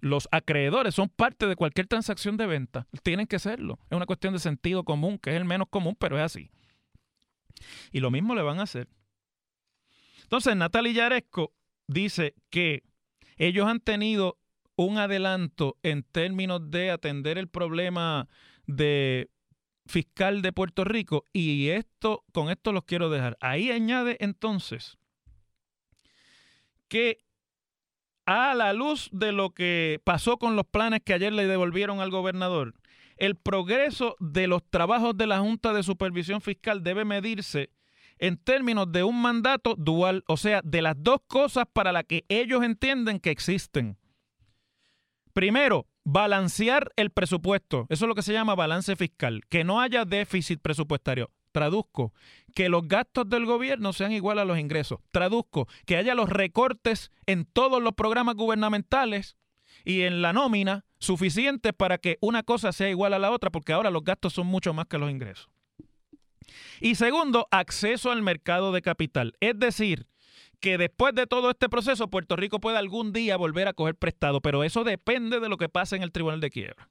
los 0.04 0.28
acreedores 0.32 0.94
son 0.94 1.08
parte 1.08 1.46
de 1.46 1.56
cualquier 1.56 1.86
transacción 1.86 2.36
de 2.36 2.46
venta. 2.46 2.86
Tienen 3.02 3.26
que 3.26 3.38
serlo. 3.38 3.78
Es 3.88 3.96
una 3.96 4.04
cuestión 4.04 4.34
de 4.34 4.38
sentido 4.38 4.84
común, 4.84 5.18
que 5.18 5.30
es 5.30 5.36
el 5.36 5.46
menos 5.46 5.66
común, 5.70 5.96
pero 5.98 6.18
es 6.18 6.24
así. 6.24 6.50
Y 7.90 8.00
lo 8.00 8.10
mismo 8.10 8.34
le 8.34 8.42
van 8.42 8.60
a 8.60 8.64
hacer. 8.64 8.86
Entonces, 10.24 10.54
Natalia 10.56 10.92
Yaresco 10.92 11.54
dice 11.86 12.34
que 12.50 12.82
ellos 13.38 13.66
han 13.66 13.80
tenido 13.80 14.38
un 14.76 14.98
adelanto 14.98 15.78
en 15.82 16.02
términos 16.02 16.70
de 16.70 16.90
atender 16.90 17.38
el 17.38 17.48
problema 17.48 18.28
de 18.66 19.30
fiscal 19.86 20.42
de 20.42 20.52
Puerto 20.52 20.84
Rico 20.84 21.24
y 21.32 21.68
esto 21.68 22.24
con 22.32 22.50
esto 22.50 22.72
los 22.72 22.84
quiero 22.84 23.08
dejar. 23.08 23.38
Ahí 23.40 23.70
añade 23.70 24.18
entonces 24.20 24.98
que 26.88 27.24
a 28.26 28.54
la 28.54 28.72
luz 28.72 29.08
de 29.12 29.32
lo 29.32 29.50
que 29.50 30.00
pasó 30.04 30.38
con 30.38 30.56
los 30.56 30.66
planes 30.66 31.00
que 31.04 31.14
ayer 31.14 31.32
le 31.32 31.46
devolvieron 31.46 32.00
al 32.00 32.10
gobernador, 32.10 32.74
el 33.16 33.36
progreso 33.36 34.16
de 34.18 34.46
los 34.46 34.62
trabajos 34.68 35.16
de 35.16 35.26
la 35.26 35.38
Junta 35.38 35.72
de 35.72 35.82
Supervisión 35.82 36.40
Fiscal 36.40 36.82
debe 36.82 37.04
medirse 37.04 37.70
en 38.18 38.36
términos 38.36 38.90
de 38.90 39.04
un 39.04 39.20
mandato 39.20 39.74
dual, 39.76 40.24
o 40.26 40.36
sea, 40.36 40.60
de 40.64 40.82
las 40.82 40.94
dos 40.98 41.18
cosas 41.26 41.64
para 41.72 41.92
las 41.92 42.04
que 42.04 42.24
ellos 42.28 42.62
entienden 42.62 43.20
que 43.20 43.30
existen. 43.30 43.98
Primero, 45.32 45.86
balancear 46.04 46.92
el 46.96 47.10
presupuesto. 47.10 47.86
Eso 47.88 48.04
es 48.04 48.08
lo 48.08 48.14
que 48.14 48.22
se 48.22 48.32
llama 48.32 48.54
balance 48.54 48.94
fiscal. 48.94 49.42
Que 49.48 49.64
no 49.64 49.80
haya 49.80 50.04
déficit 50.04 50.60
presupuestario. 50.62 51.30
Traduzco, 51.54 52.12
que 52.52 52.68
los 52.68 52.88
gastos 52.88 53.28
del 53.28 53.46
gobierno 53.46 53.92
sean 53.92 54.10
igual 54.10 54.40
a 54.40 54.44
los 54.44 54.58
ingresos. 54.58 54.98
Traduzco, 55.12 55.68
que 55.86 55.96
haya 55.96 56.16
los 56.16 56.28
recortes 56.28 57.12
en 57.26 57.44
todos 57.44 57.80
los 57.80 57.94
programas 57.94 58.34
gubernamentales 58.34 59.36
y 59.84 60.02
en 60.02 60.20
la 60.20 60.32
nómina 60.32 60.84
suficientes 60.98 61.72
para 61.72 61.98
que 61.98 62.18
una 62.20 62.42
cosa 62.42 62.72
sea 62.72 62.90
igual 62.90 63.14
a 63.14 63.20
la 63.20 63.30
otra, 63.30 63.50
porque 63.50 63.72
ahora 63.72 63.92
los 63.92 64.02
gastos 64.02 64.32
son 64.32 64.48
mucho 64.48 64.74
más 64.74 64.86
que 64.86 64.98
los 64.98 65.12
ingresos. 65.12 65.48
Y 66.80 66.96
segundo, 66.96 67.46
acceso 67.52 68.10
al 68.10 68.22
mercado 68.22 68.72
de 68.72 68.82
capital. 68.82 69.34
Es 69.38 69.56
decir, 69.56 70.08
que 70.58 70.76
después 70.76 71.14
de 71.14 71.28
todo 71.28 71.50
este 71.50 71.68
proceso, 71.68 72.08
Puerto 72.08 72.34
Rico 72.34 72.58
puede 72.58 72.78
algún 72.78 73.12
día 73.12 73.36
volver 73.36 73.68
a 73.68 73.74
coger 73.74 73.94
prestado, 73.94 74.40
pero 74.40 74.64
eso 74.64 74.82
depende 74.82 75.38
de 75.38 75.48
lo 75.48 75.56
que 75.56 75.68
pase 75.68 75.94
en 75.94 76.02
el 76.02 76.10
Tribunal 76.10 76.40
de 76.40 76.50
Quiebra. 76.50 76.88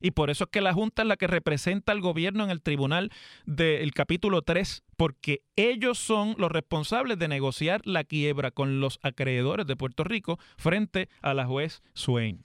Y 0.00 0.10
por 0.10 0.30
eso 0.30 0.44
es 0.44 0.50
que 0.50 0.60
la 0.60 0.74
Junta 0.74 1.02
es 1.02 1.08
la 1.08 1.16
que 1.16 1.26
representa 1.26 1.92
al 1.92 2.00
gobierno 2.00 2.44
en 2.44 2.50
el 2.50 2.62
tribunal 2.62 3.10
del 3.46 3.92
capítulo 3.94 4.42
3, 4.42 4.84
porque 4.96 5.42
ellos 5.56 5.98
son 5.98 6.34
los 6.38 6.52
responsables 6.52 7.18
de 7.18 7.28
negociar 7.28 7.80
la 7.84 8.04
quiebra 8.04 8.50
con 8.50 8.80
los 8.80 8.98
acreedores 9.02 9.66
de 9.66 9.76
Puerto 9.76 10.04
Rico 10.04 10.38
frente 10.56 11.08
a 11.22 11.34
la 11.34 11.46
juez 11.46 11.82
Swain. 11.94 12.44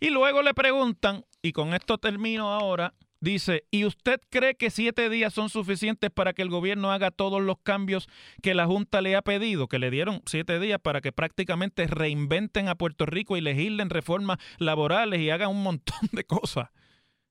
Y 0.00 0.10
luego 0.10 0.42
le 0.42 0.54
preguntan, 0.54 1.24
y 1.42 1.52
con 1.52 1.74
esto 1.74 1.98
termino 1.98 2.52
ahora, 2.52 2.94
Dice, 3.20 3.64
¿y 3.72 3.84
usted 3.84 4.20
cree 4.30 4.54
que 4.54 4.70
siete 4.70 5.10
días 5.10 5.34
son 5.34 5.48
suficientes 5.48 6.10
para 6.10 6.32
que 6.34 6.42
el 6.42 6.50
gobierno 6.50 6.92
haga 6.92 7.10
todos 7.10 7.42
los 7.42 7.58
cambios 7.62 8.08
que 8.42 8.54
la 8.54 8.66
Junta 8.66 9.00
le 9.00 9.16
ha 9.16 9.22
pedido? 9.22 9.66
Que 9.66 9.80
le 9.80 9.90
dieron 9.90 10.22
siete 10.26 10.60
días 10.60 10.78
para 10.80 11.00
que 11.00 11.10
prácticamente 11.10 11.88
reinventen 11.88 12.68
a 12.68 12.76
Puerto 12.76 13.06
Rico 13.06 13.36
y 13.36 13.40
legislen 13.40 13.90
reformas 13.90 14.38
laborales 14.58 15.20
y 15.20 15.30
hagan 15.30 15.50
un 15.50 15.62
montón 15.64 15.98
de 16.12 16.24
cosas 16.24 16.68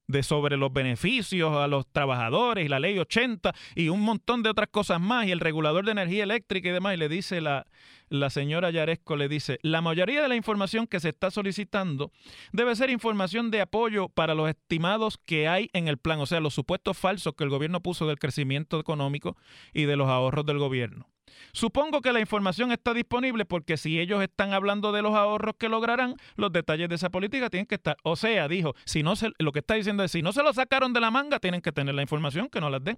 de 0.08 0.24
sobre 0.24 0.58
los 0.58 0.72
beneficios 0.72 1.54
a 1.56 1.67
los 1.67 1.86
trabajadores 1.88 2.65
y 2.65 2.70
la 2.70 2.80
ley 2.80 2.98
80 2.98 3.54
y 3.76 3.89
un 3.89 4.02
montón 4.02 4.41
de 4.41 4.50
otras 4.50 4.70
cosas 4.70 5.02
más 5.02 5.28
y 5.28 5.32
el 5.32 5.39
regulador 5.39 5.86
de 5.86 5.91
energía 5.91 6.24
eléctrica 6.24 6.70
y 6.70 6.72
demás. 6.72 6.96
Y 6.96 6.98
le 6.98 7.10
dice 7.10 7.41
la, 7.41 7.67
la 8.10 8.30
señora 8.30 8.72
Yaresco, 8.72 9.17
le 9.17 9.28
dice, 9.28 9.60
la 9.62 9.82
mayoría 9.82 10.22
de 10.22 10.30
la 10.30 10.36
información 10.36 10.88
que 10.88 11.00
se 11.00 11.10
está 11.10 11.30
solicitando 11.30 12.12
debe 12.54 12.76
ser 12.76 12.89
información 12.89 13.52
de 13.52 13.62
apoyo 13.62 14.08
para 14.10 14.34
los 14.34 14.50
estimados 14.50 15.20
que 15.26 15.48
hay 15.48 15.70
en 15.74 15.88
el 15.88 15.98
plan, 15.98 16.20
o 16.20 16.26
sea, 16.26 16.39
los 16.39 16.54
supuestos 16.54 16.98
falsos 16.98 17.34
que 17.36 17.43
el 17.43 17.50
gobierno 17.50 17.82
puso 17.82 18.08
del 18.08 18.20
crecimiento 18.20 18.80
económico 18.80 19.36
y 19.74 19.84
de 19.84 19.98
los 19.98 20.08
ahorros 20.08 20.46
del 20.46 20.60
gobierno. 20.60 21.08
Supongo 21.52 22.02
que 22.02 22.13
la 22.13 22.19
información 22.19 22.71
está 22.71 22.93
disponible 22.93 23.45
porque 23.45 23.78
si 23.78 24.00
ellos 24.00 24.21
están 24.21 24.54
hablando 24.54 24.91
de 24.91 25.02
los 25.02 25.15
ahorros 25.15 25.56
que 25.58 25.69
lograrán, 25.69 26.15
los 26.36 26.52
detalles 26.52 26.89
de 26.89 26.95
esa 26.95 27.10
política 27.10 27.50
tienen 27.50 27.65
que 27.65 27.76
estar. 27.76 27.97
O 28.04 28.15
sea, 28.15 28.47
dijo, 28.47 28.76
si 28.86 29.04
no 29.04 29.15
se, 29.15 29.32
lo 29.39 29.52
que 29.52 29.60
está 29.60 29.76
diciendo 29.76 30.04
es, 30.04 30.12
si 30.12 30.21
no 30.21 30.34
se 30.34 30.43
lo 30.43 30.54
sacaron 30.54 30.93
de 30.93 31.00
la 31.00 31.12
manga, 31.12 31.39
tienen 31.39 31.62
que 31.62 31.71
tener 31.71 31.95
la 31.95 32.02
información, 32.02 32.50
que 32.50 32.62
no 32.62 32.69
las 32.69 32.84
den. 32.84 32.97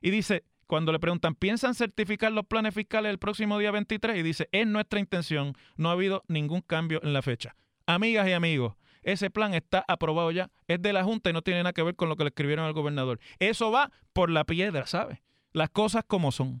Y 0.00 0.10
dice, 0.10 0.44
cuando 0.66 0.92
le 0.92 1.00
preguntan, 1.00 1.34
¿piensan 1.34 1.74
certificar 1.74 2.32
los 2.32 2.46
planes 2.46 2.74
fiscales 2.74 3.10
el 3.10 3.18
próximo 3.18 3.58
día 3.58 3.70
23? 3.70 4.16
Y 4.16 4.22
dice, 4.22 4.48
es 4.52 4.66
nuestra 4.66 5.00
intención, 5.00 5.54
no 5.76 5.88
ha 5.88 5.92
habido 5.92 6.22
ningún 6.28 6.60
cambio 6.60 7.00
en 7.02 7.12
la 7.12 7.22
fecha. 7.22 7.56
Amigas 7.86 8.28
y 8.28 8.32
amigos, 8.32 8.74
ese 9.02 9.30
plan 9.30 9.54
está 9.54 9.84
aprobado 9.88 10.30
ya, 10.30 10.50
es 10.68 10.80
de 10.80 10.92
la 10.92 11.04
Junta 11.04 11.30
y 11.30 11.32
no 11.32 11.42
tiene 11.42 11.62
nada 11.62 11.72
que 11.72 11.82
ver 11.82 11.96
con 11.96 12.08
lo 12.08 12.16
que 12.16 12.24
le 12.24 12.28
escribieron 12.28 12.64
al 12.66 12.72
gobernador. 12.72 13.18
Eso 13.38 13.70
va 13.70 13.90
por 14.12 14.30
la 14.30 14.44
piedra, 14.44 14.86
¿sabe? 14.86 15.22
Las 15.52 15.70
cosas 15.70 16.04
como 16.06 16.32
son. 16.32 16.60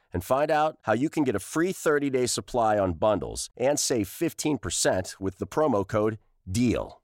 and 0.13 0.23
find 0.23 0.51
out 0.51 0.77
how 0.83 0.93
you 0.93 1.09
can 1.09 1.23
get 1.23 1.35
a 1.35 1.39
free 1.39 1.73
30-day 1.73 2.27
supply 2.27 2.77
on 2.77 2.93
bundles 2.93 3.49
and 3.57 3.79
save 3.79 4.07
15% 4.07 5.19
with 5.19 5.37
the 5.37 5.47
promo 5.47 5.87
code 5.87 6.17
DEAL. 6.49 7.01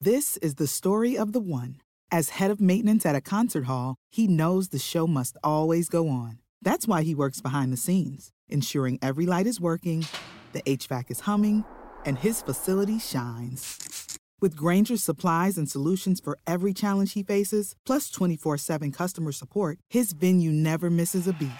This 0.00 0.36
is 0.38 0.56
the 0.56 0.66
story 0.66 1.16
of 1.16 1.32
the 1.32 1.40
one. 1.40 1.80
As 2.10 2.30
head 2.30 2.50
of 2.50 2.60
maintenance 2.60 3.06
at 3.06 3.16
a 3.16 3.20
concert 3.20 3.64
hall, 3.64 3.96
he 4.10 4.26
knows 4.26 4.68
the 4.68 4.78
show 4.78 5.06
must 5.06 5.36
always 5.42 5.88
go 5.88 6.08
on. 6.08 6.38
That's 6.62 6.86
why 6.86 7.02
he 7.02 7.14
works 7.14 7.40
behind 7.40 7.72
the 7.72 7.76
scenes, 7.76 8.30
ensuring 8.48 8.98
every 9.02 9.26
light 9.26 9.46
is 9.46 9.60
working, 9.60 10.06
the 10.52 10.62
HVAC 10.62 11.10
is 11.10 11.20
humming, 11.20 11.64
and 12.04 12.18
his 12.18 12.42
facility 12.42 12.98
shines. 12.98 14.18
With 14.40 14.56
Granger's 14.56 15.02
supplies 15.02 15.56
and 15.56 15.70
solutions 15.70 16.20
for 16.20 16.38
every 16.46 16.74
challenge 16.74 17.14
he 17.14 17.22
faces, 17.22 17.74
plus 17.86 18.10
24 18.10 18.58
7 18.58 18.92
customer 18.92 19.32
support, 19.32 19.78
his 19.88 20.12
venue 20.12 20.52
never 20.52 20.90
misses 20.90 21.26
a 21.26 21.32
beat. 21.32 21.50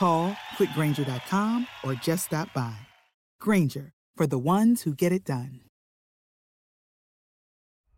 Call 0.00 0.34
quickgranger.com 0.56 1.66
or 1.84 1.94
just 1.94 2.24
stop 2.24 2.48
by. 2.54 2.72
Granger, 3.38 3.92
for 4.16 4.26
the 4.26 4.38
ones 4.38 4.82
who 4.82 4.94
get 4.94 5.12
it 5.12 5.26
done. 5.26 5.60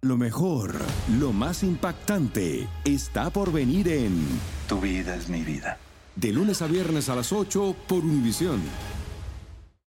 Lo 0.05 0.17
mejor, 0.17 0.75
lo 1.21 1.33
más 1.33 1.63
impactante, 1.63 2.67
está 2.85 3.31
por 3.31 3.53
venir 3.53 3.87
en 3.87 4.21
Tu 4.69 4.81
vida 4.81 5.15
es 5.15 5.29
mi 5.29 5.45
vida. 5.45 5.79
De 6.17 6.33
lunes 6.33 6.61
a 6.61 6.67
viernes 6.67 7.09
a 7.09 7.15
las 7.15 7.33
8 7.33 7.77
por 7.87 8.05
Univisión. 8.05 8.61